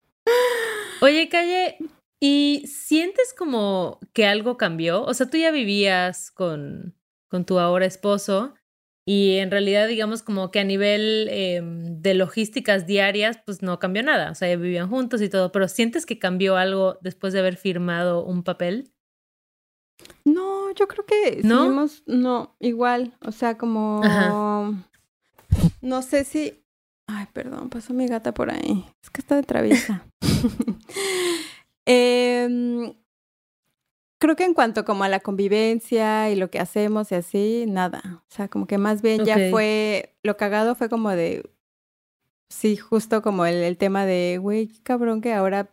[1.00, 1.76] Oye, Calle,
[2.20, 5.02] ¿y sientes como que algo cambió?
[5.02, 6.94] O sea, tú ya vivías con,
[7.28, 8.54] con tu ahora esposo.
[9.08, 14.02] Y en realidad, digamos, como que a nivel em, de logísticas diarias, pues no cambió
[14.02, 14.32] nada.
[14.32, 15.52] O sea, ya vivían juntos y todo.
[15.52, 18.92] Pero ¿sientes que cambió algo después de haber firmado un papel?
[20.24, 21.86] No, yo creo que ¿No?
[22.06, 23.16] no, igual.
[23.24, 24.02] O sea, como.
[25.80, 26.64] No sé si.
[27.06, 28.84] Ay, perdón, pasó mi gata por ahí.
[29.02, 30.04] Es que está de traviesa.
[31.86, 32.94] eh,
[34.18, 38.22] creo que en cuanto como a la convivencia y lo que hacemos y así, nada.
[38.28, 41.50] O sea, como que más bien ya fue, lo cagado fue como de,
[42.48, 45.70] sí, justo como el, tema de, güey, qué cabrón que ahora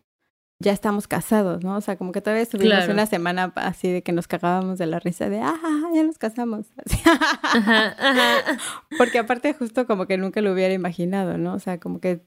[0.59, 1.75] ya estamos casados, ¿no?
[1.75, 4.99] O sea, como que todavía estuvimos una semana así de que nos cagábamos de la
[4.99, 6.67] risa de, ah, ya nos casamos.
[8.97, 11.53] Porque aparte justo como que nunca lo hubiera imaginado, ¿no?
[11.53, 12.25] O sea, como que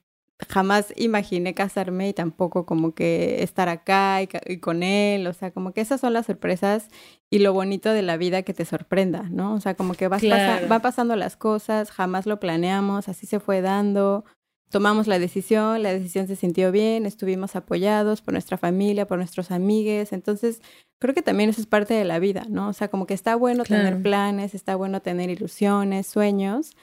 [0.48, 5.72] jamás imaginé casarme y tampoco como que estar acá y, con él, o sea, como
[5.72, 6.88] que esas son las sorpresas
[7.30, 9.54] y lo bonito de la vida que te sorprenda, ¿no?
[9.54, 13.62] O sea, como que vas va pasando las cosas, jamás lo planeamos, así se fue
[13.62, 14.24] dando,
[14.70, 19.50] tomamos la decisión, la decisión se sintió bien, estuvimos apoyados por nuestra familia, por nuestros
[19.50, 20.60] amigues, entonces
[20.98, 22.68] creo que también eso es parte de la vida, ¿no?
[22.68, 26.76] O sea, como que está bueno tener planes, está bueno tener ilusiones, sueños,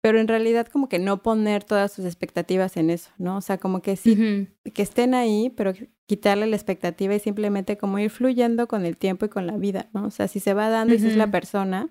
[0.00, 3.36] pero en realidad como que no poner todas sus expectativas en eso, ¿no?
[3.36, 5.72] O sea, como que sí, que estén ahí, pero
[6.06, 9.88] quitarle la expectativa y simplemente como ir fluyendo con el tiempo y con la vida,
[9.92, 10.06] ¿no?
[10.06, 11.88] O sea, si se va dando y si es la persona.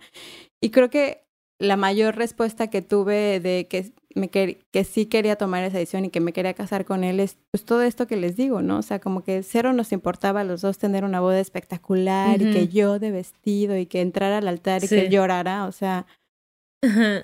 [0.61, 1.27] Y creo que
[1.59, 6.09] la mayor respuesta que tuve de que, me que sí quería tomar esa decisión y
[6.09, 8.77] que me quería casar con él es pues todo esto que les digo, ¿no?
[8.77, 12.51] O sea, como que cero nos importaba a los dos tener una boda espectacular y
[12.53, 16.05] que yo de vestido y que entrara al altar y que llorara, o sea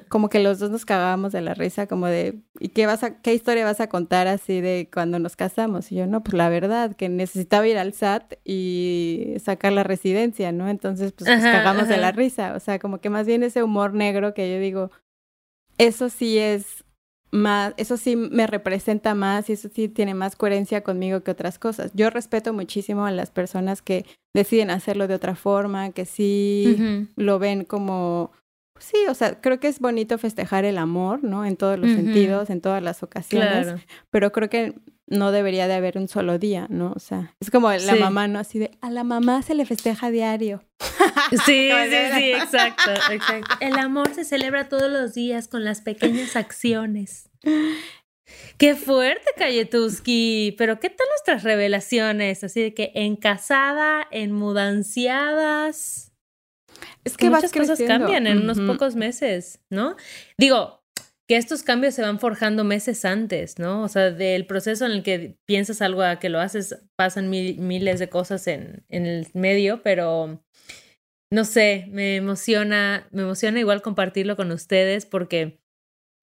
[0.10, 3.22] como que los dos nos cagábamos de la risa, como de, ¿y qué vas a,
[3.22, 5.92] qué historia vas a contar así de cuando nos casamos?
[5.92, 10.52] Y yo, no, pues la verdad, que necesitaba ir al SAT y sacar la residencia,
[10.52, 10.70] ¿no?
[10.70, 12.56] Entonces, pues nos cagamos de la risa.
[12.56, 14.92] O sea, como que más bien ese humor negro que yo digo,
[15.78, 16.84] eso sí es
[17.32, 21.58] más, eso sí me representa más y eso sí tiene más coherencia conmigo que otras
[21.58, 21.92] cosas.
[21.94, 27.40] Yo respeto muchísimo a las personas que deciden hacerlo de otra forma, que sí lo
[27.40, 28.32] ven como
[28.84, 31.46] Sí, o sea, creo que es bonito festejar el amor, ¿no?
[31.46, 33.76] En todos los sentidos, en todas las ocasiones,
[34.10, 34.76] pero creo que
[35.08, 36.92] no debería de haber un solo día, ¿no?
[36.94, 38.40] O sea, es como la mamá, ¿no?
[38.40, 40.66] Así de, a la mamá se le festeja diario.
[41.32, 41.70] Sí, sí,
[42.14, 43.56] sí, exacto, exacto.
[43.62, 47.30] El amor se celebra todos los días con las pequeñas acciones.
[48.58, 50.56] Qué fuerte, Cayetuski.
[50.58, 52.44] Pero ¿qué tal nuestras revelaciones?
[52.44, 56.13] Así de que en casada, en mudanciadas.
[57.04, 59.96] Es que muchas cosas cambian en unos pocos meses, ¿no?
[60.38, 60.84] Digo,
[61.28, 63.84] que estos cambios se van forjando meses antes, ¿no?
[63.84, 68.00] O sea, del proceso en el que piensas algo a que lo haces, pasan miles
[68.00, 70.44] de cosas en, en el medio, pero
[71.32, 75.60] no sé, me emociona, me emociona igual compartirlo con ustedes porque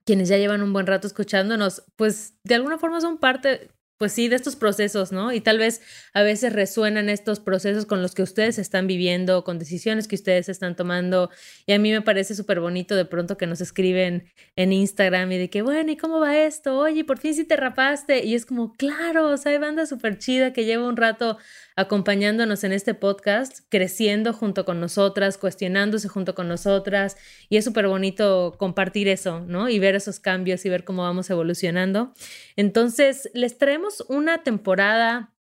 [0.05, 3.71] quienes ya llevan un buen rato escuchándonos, pues de alguna forma son parte,
[4.01, 5.31] pues sí, de estos procesos, ¿no?
[5.31, 5.83] Y tal vez
[6.15, 10.49] a veces resuenan estos procesos con los que ustedes están viviendo, con decisiones que ustedes
[10.49, 11.29] están tomando.
[11.67, 15.37] Y a mí me parece súper bonito de pronto que nos escriben en Instagram y
[15.37, 16.79] de que, bueno, ¿y cómo va esto?
[16.79, 18.25] Oye, por fin sí te rapaste.
[18.25, 21.37] Y es como, claro, o sea, hay banda súper chida que lleva un rato
[21.77, 27.19] acompañándonos en este podcast, creciendo junto con nosotras, cuestionándose junto con nosotras.
[27.51, 29.69] Y es súper bonito compartir eso, ¿no?
[29.69, 32.15] Y ver esos cambios y ver cómo vamos evolucionando.
[32.57, 35.35] Entonces, les traemos una temporada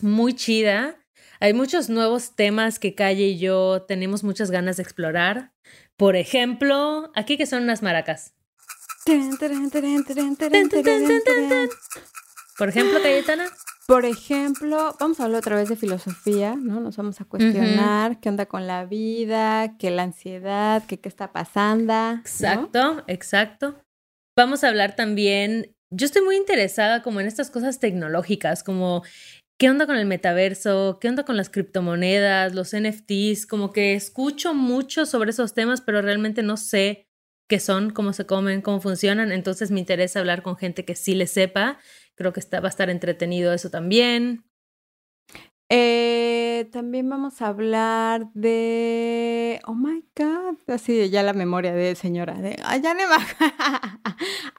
[0.00, 0.96] muy chida.
[1.40, 5.52] Hay muchos nuevos temas que Calle y yo tenemos muchas ganas de explorar.
[5.96, 8.34] Por ejemplo, aquí que son unas maracas.
[12.58, 13.46] Por ejemplo, Cayetana.
[13.86, 16.80] Por ejemplo, vamos a hablar otra vez de filosofía, ¿no?
[16.80, 21.32] Nos vamos a cuestionar qué onda con la vida, qué la ansiedad, qué qué está
[21.32, 22.14] pasando.
[22.14, 23.80] Exacto, exacto.
[24.36, 29.02] Vamos a hablar también, yo estoy muy interesada como en estas cosas tecnológicas, como
[29.58, 34.52] qué onda con el metaverso, qué onda con las criptomonedas, los NFTs, como que escucho
[34.52, 37.08] mucho sobre esos temas, pero realmente no sé
[37.48, 41.14] qué son, cómo se comen, cómo funcionan, entonces me interesa hablar con gente que sí
[41.14, 41.78] le sepa.
[42.14, 44.45] Creo que va a estar entretenido eso también.
[45.68, 49.60] Eh, también vamos a hablar de.
[49.66, 50.58] Oh my God.
[50.68, 52.34] Así ya la memoria de señora.
[52.34, 52.56] De.
[52.64, 52.94] Ay, ya.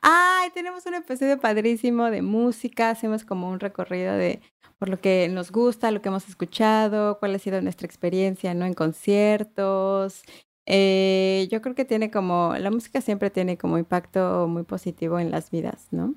[0.02, 2.90] Ay, tenemos un episodio padrísimo de música.
[2.90, 4.42] Hacemos como un recorrido de
[4.80, 8.66] por lo que nos gusta, lo que hemos escuchado, cuál ha sido nuestra experiencia, ¿no?
[8.66, 10.24] En conciertos.
[10.66, 12.54] Eh, yo creo que tiene como.
[12.60, 16.16] La música siempre tiene como impacto muy positivo en las vidas, ¿no?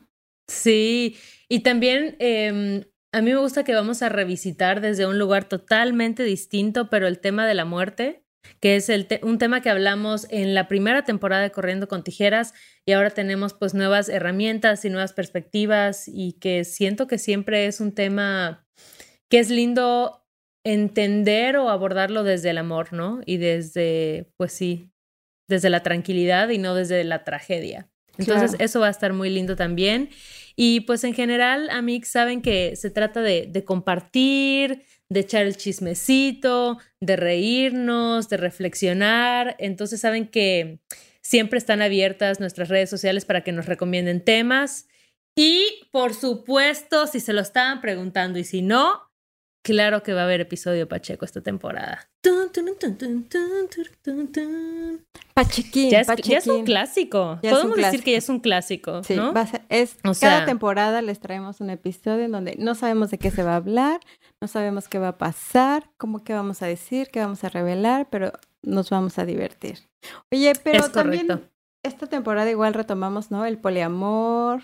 [0.48, 1.16] Sí,
[1.48, 2.82] y también em,
[3.12, 7.18] a mí me gusta que vamos a revisitar desde un lugar totalmente distinto, pero el
[7.18, 8.24] tema de la muerte,
[8.60, 12.54] que es el un tema que hablamos en la primera temporada de Corriendo con Tijeras
[12.86, 17.80] y ahora tenemos pues nuevas herramientas y nuevas perspectivas y que siento que siempre es
[17.80, 18.66] un tema
[19.28, 20.24] que es lindo
[20.64, 23.20] entender o abordarlo desde el amor, ¿no?
[23.26, 24.90] Y desde, pues sí,
[25.48, 27.90] desde la tranquilidad y no desde la tragedia.
[28.18, 30.10] Entonces, eso va a estar muy lindo también.
[30.56, 35.56] Y pues en general, Amix, saben que se trata de, de compartir, de echar el
[35.56, 39.56] chismecito, de reírnos, de reflexionar.
[39.58, 40.80] Entonces, saben que
[41.22, 44.86] siempre están abiertas nuestras redes sociales para que nos recomienden temas.
[45.36, 49.09] Y por supuesto, si se lo estaban preguntando y si no,
[49.62, 52.08] Claro que va a haber episodio Pacheco esta temporada.
[55.34, 57.38] Pachequín, ya es, un clásico.
[57.42, 59.02] Podemos decir que ya es un clásico.
[59.04, 63.10] Sí, va a ser, es, cada temporada les traemos un episodio en donde no sabemos
[63.10, 64.00] de qué se va a hablar,
[64.40, 68.08] no sabemos qué va a pasar, cómo qué vamos a decir, qué vamos a revelar,
[68.10, 68.32] pero
[68.62, 69.78] nos vamos a divertir.
[70.32, 71.50] Oye, pero también
[71.82, 73.44] esta temporada igual retomamos, ¿no?
[73.44, 74.62] El poliamor,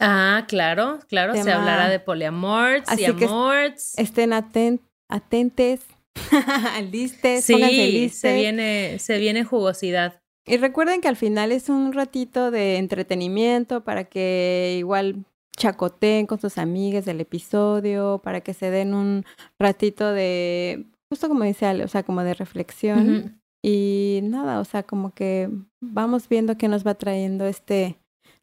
[0.00, 3.96] Ah, claro, claro, se hablará de poliamor y amores.
[3.98, 5.80] Estén atent atentes,
[6.90, 8.20] listes, sí, listes.
[8.20, 10.20] Se viene, se viene jugosidad.
[10.46, 15.24] Y recuerden que al final es un ratito de entretenimiento para que igual
[15.56, 19.24] chacoteen con sus amigas del episodio, para que se den un
[19.58, 23.40] ratito de, justo como dice Ale, o sea, como de reflexión.
[23.62, 27.98] Y nada, o sea, como que vamos viendo qué nos va trayendo este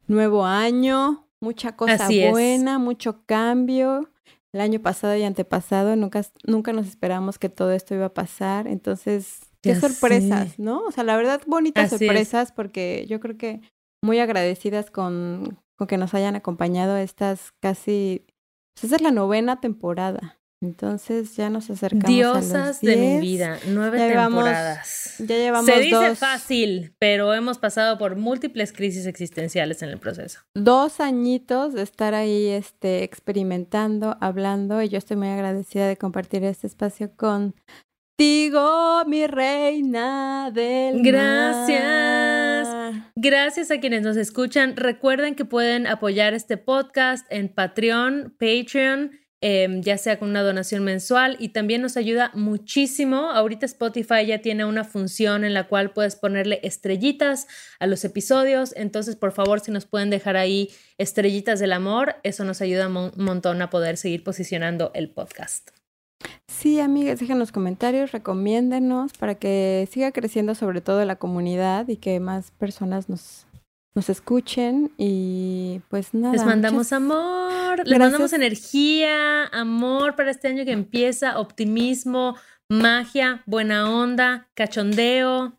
[0.06, 4.10] nuevo año, mucha cosa buena, mucho cambio.
[4.52, 8.66] El año pasado y antepasado nunca, nunca nos esperamos que todo esto iba a pasar.
[8.66, 10.84] Entonces, qué sorpresas, ¿no?
[10.84, 13.60] O sea, la verdad, bonitas sorpresas porque yo creo que
[14.02, 18.24] muy agradecidas con, con que nos hayan acompañado estas casi...
[18.74, 20.37] Pues esa es la novena temporada.
[20.60, 25.14] Entonces ya nos acercamos Diosas a los de mi vida, nueve temporadas.
[25.20, 30.40] Ya llevamos Se dice fácil, pero hemos pasado por múltiples crisis existenciales en el proceso.
[30.54, 36.42] Dos añitos de estar ahí este, experimentando, hablando, y yo estoy muy agradecida de compartir
[36.42, 37.54] este espacio contigo,
[39.06, 42.68] mi reina del Gracias.
[43.14, 44.74] Gracias a quienes nos escuchan.
[44.76, 50.82] Recuerden que pueden apoyar este podcast en Patreon, Patreon Em, ya sea con una donación
[50.82, 53.30] mensual y también nos ayuda muchísimo.
[53.30, 57.46] Ahorita Spotify ya tiene una función en la cual puedes ponerle estrellitas
[57.78, 62.44] a los episodios, entonces por favor si nos pueden dejar ahí estrellitas del amor, eso
[62.44, 65.70] nos ayuda un montón a poder seguir posicionando el podcast.
[66.48, 71.98] Sí, amigas, dejen los comentarios, recomiéndenos para que siga creciendo sobre todo la comunidad y
[71.98, 73.46] que más personas nos
[73.94, 76.32] nos escuchen y pues nada.
[76.32, 82.36] Les mandamos amor, les mandamos energía, amor para este año que empieza, optimismo,
[82.68, 85.58] magia, buena onda, cachondeo.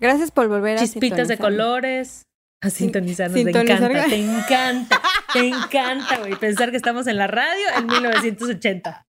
[0.00, 2.26] Gracias por volver a Chispitas de colores.
[2.60, 5.02] A sintonizarnos, te encanta, te encanta,
[5.32, 9.06] te encanta, güey, pensar que estamos en la radio en 1980.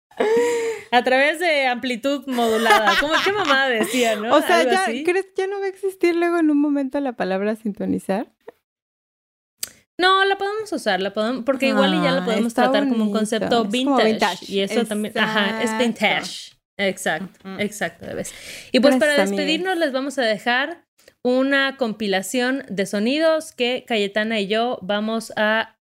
[0.90, 2.94] A través de amplitud modulada.
[3.00, 4.34] ¿Cómo qué mamá decía, no?
[4.34, 7.12] O sea, ya, ¿crees que ya no va a existir luego en un momento la
[7.12, 8.32] palabra sintonizar?
[10.00, 13.12] No, la podemos usar, la podemos, porque igual ya la ah, podemos tratar como un
[13.12, 16.58] concepto vintage, Y eso también, ajá, es vintage.
[16.76, 18.06] Exacto, exacto,
[18.70, 20.84] Y pues para despedirnos les vamos a dejar
[21.24, 25.77] una compilación de sonidos que Cayetana y yo vamos a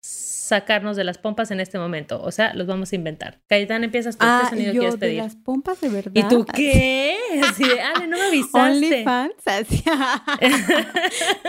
[0.52, 2.20] sacarnos de las pompas en este momento.
[2.22, 3.40] O sea, los vamos a inventar.
[3.46, 4.26] Cayetana, empiezas tú.
[4.26, 5.16] ¿Qué ah, sonido quieres pedir?
[5.16, 6.12] De las pompas de verdad.
[6.14, 7.16] ¿Y tú qué?
[7.42, 8.58] Así de, Ale, no me avisaste.
[8.58, 9.32] OnlyFans.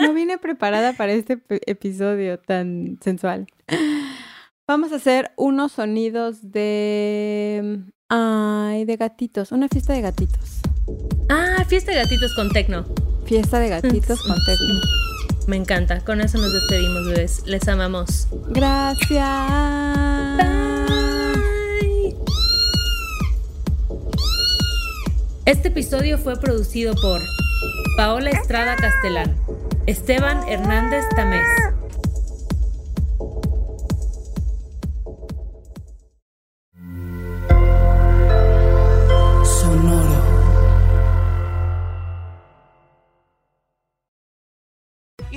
[0.00, 3.46] no vine preparada para este episodio tan sensual.
[4.66, 7.80] Vamos a hacer unos sonidos de.
[8.08, 9.52] Ay, de gatitos.
[9.52, 10.62] Una fiesta de gatitos.
[11.28, 12.86] Ah, fiesta de gatitos con tecno.
[13.26, 15.13] Fiesta de gatitos con tecno.
[15.46, 16.00] Me encanta.
[16.00, 17.42] Con eso nos despedimos, bebés.
[17.46, 18.28] Les amamos.
[18.48, 19.08] Gracias.
[20.38, 20.74] Bye.
[25.44, 27.20] Este episodio fue producido por
[27.98, 29.36] Paola Estrada Castelán,
[29.86, 31.46] Esteban Hernández Tamés.